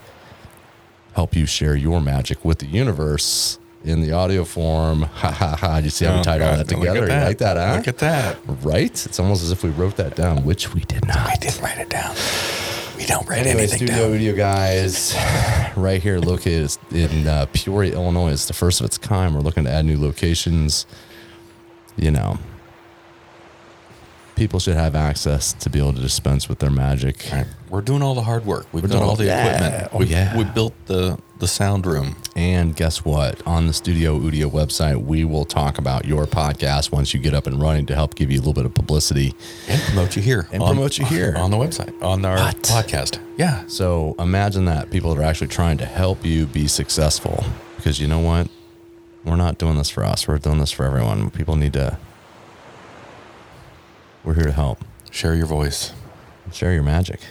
help 1.18 1.36
you 1.36 1.48
share 1.48 1.76
your 1.76 2.00
magic 2.00 2.46
with 2.46 2.60
the 2.60 2.68
universe 2.68 3.58
in 3.84 4.02
the 4.02 4.12
audio 4.12 4.44
form. 4.46 5.02
Ha 5.24 5.32
ha 5.32 5.56
ha. 5.56 5.78
You 5.80 5.90
see 5.90 6.06
how 6.06 6.14
we 6.14 6.20
Oh, 6.20 6.24
tied 6.24 6.42
all 6.44 6.56
that 6.58 6.68
look 6.72 6.78
at 6.86 6.94
together? 6.94 7.08
You 7.08 7.26
like 7.26 7.38
that, 7.40 7.58
huh? 7.58 7.76
Look 7.78 7.88
at 7.88 7.98
that. 7.98 8.38
right? 8.62 8.92
It's 9.08 9.20
almost 9.20 9.42
as 9.44 9.52
if 9.52 9.64
we 9.64 9.72
wrote 9.72 9.96
that 9.98 10.16
down, 10.16 10.46
which 10.46 10.76
we 10.76 10.82
did 10.82 11.08
not. 11.08 11.18
I 11.18 11.36
didn't 11.42 11.60
write 11.60 11.80
it 11.80 11.90
down. 11.90 12.16
We 12.98 13.06
don't 13.08 13.28
write 13.28 13.40
Anyway, 13.48 13.62
anything 13.64 13.78
Studio 13.78 13.96
down. 14.04 14.12
Video 14.12 14.36
guys, 14.36 15.16
right 15.76 16.02
here 16.02 16.20
located 16.20 16.78
in 16.92 17.28
uh, 17.28 17.48
Peoria, 17.52 17.94
Illinois. 17.94 18.32
It's 18.34 18.46
the 18.46 18.54
first 18.54 18.80
of 18.80 18.86
its 18.86 19.00
kind. 19.00 19.34
We're 19.34 19.42
looking 19.42 19.64
to 19.64 19.72
add 19.72 19.86
new 19.86 20.00
locations. 20.00 20.86
You 21.96 22.12
know, 22.12 22.38
people 24.38 24.60
should 24.60 24.76
have 24.76 24.96
access 24.96 25.52
to 25.54 25.70
be 25.70 25.80
able 25.80 25.94
to 25.94 26.00
dispense 26.00 26.48
with 26.48 26.60
their 26.60 26.70
magic. 26.70 27.28
Right. 27.34 27.48
We're 27.70 27.82
doing 27.82 28.02
all 28.02 28.14
the 28.14 28.22
hard 28.22 28.46
work. 28.46 28.68
We've 28.72 28.84
We're 28.84 28.90
done 28.90 29.04
all 29.04 29.16
the 29.16 29.26
yeah. 29.26 29.56
equipment. 29.56 29.90
Oh, 29.92 29.98
we, 29.98 30.06
yeah. 30.06 30.38
we 30.38 30.44
built 30.46 30.74
the 30.86 31.18
the 31.40 31.48
sound 31.48 31.86
room. 31.86 32.16
And 32.36 32.76
guess 32.76 33.04
what? 33.04 33.46
On 33.46 33.68
the 33.68 33.74
Studio 33.74 34.18
Udio 34.18 34.50
website, 34.50 35.04
we 35.04 35.24
will 35.24 35.46
talk 35.46 35.78
about 35.78 36.06
your 36.06 36.26
podcast 36.26 36.92
once 36.92 37.14
you 37.14 37.20
get 37.20 37.34
up 37.34 37.46
and 37.48 37.62
running 37.62 37.86
to 37.88 37.96
help 37.96 38.16
give 38.16 38.32
you 38.32 38.38
a 38.38 38.42
little 38.42 38.54
bit 38.54 38.66
of 38.66 38.74
publicity. 38.74 39.36
And 39.68 39.82
promote 39.82 40.16
you 40.16 40.22
here. 40.22 40.48
And 40.52 40.64
promote 40.64 40.98
you 40.98 41.06
here. 41.06 41.36
On 41.38 41.52
the 41.52 41.58
website. 41.58 42.02
On 42.02 42.24
our 42.26 42.38
What? 42.38 42.62
podcast. 42.64 43.20
Yeah. 43.38 43.64
So 43.68 44.16
imagine 44.18 44.66
that 44.66 44.90
people 44.90 45.14
that 45.14 45.22
are 45.22 45.26
actually 45.26 45.48
trying 45.48 45.78
to 45.80 45.86
help 45.86 46.26
you 46.26 46.46
be 46.46 46.68
successful. 46.68 47.44
Because 47.76 48.00
you 48.00 48.08
know 48.08 48.20
what? 48.20 48.50
We're 49.26 49.36
not 49.36 49.58
doing 49.58 49.78
this 49.78 49.90
for 49.90 50.04
us. 50.06 50.28
We're 50.28 50.38
doing 50.38 50.60
this 50.60 50.72
for 50.72 50.86
everyone. 50.86 51.30
People 51.32 51.56
need 51.56 51.74
to. 51.74 51.98
We're 54.28 54.34
here 54.34 54.44
to 54.44 54.52
help. 54.52 54.84
Share 55.10 55.36
your 55.36 55.46
voice. 55.46 55.94
Share 56.52 56.74
your 56.74 56.84
magic. 56.84 57.22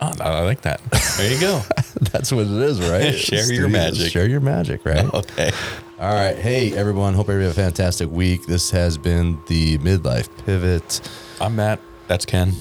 Oh, 0.00 0.12
I 0.20 0.42
like 0.42 0.62
that. 0.62 0.80
There 1.16 1.28
you 1.28 1.40
go. 1.40 1.60
That's 2.12 2.30
what 2.30 2.42
it 2.42 2.52
is, 2.52 2.80
right? 2.88 3.12
Share 3.18 3.52
your 3.52 3.68
magic. 3.68 4.12
Share 4.12 4.28
your 4.28 4.38
magic, 4.38 4.86
right? 4.86 5.04
okay. 5.14 5.50
All 5.98 6.14
right. 6.14 6.36
Hey, 6.36 6.72
everyone. 6.76 7.14
Hope 7.14 7.28
everybody 7.28 7.48
have 7.48 7.58
a 7.58 7.60
fantastic 7.60 8.08
week. 8.12 8.46
This 8.46 8.70
has 8.70 8.96
been 8.96 9.40
the 9.48 9.78
Midlife 9.78 10.28
Pivot. 10.46 11.00
I'm 11.40 11.56
Matt. 11.56 11.80
That's 12.06 12.26
Ken. 12.26 12.52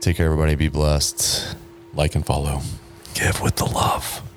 Take 0.00 0.18
care, 0.18 0.26
everybody. 0.26 0.56
Be 0.56 0.68
blessed. 0.68 1.56
Like 1.94 2.16
and 2.16 2.26
follow. 2.26 2.60
Give 3.14 3.40
with 3.40 3.56
the 3.56 3.64
love. 3.64 4.29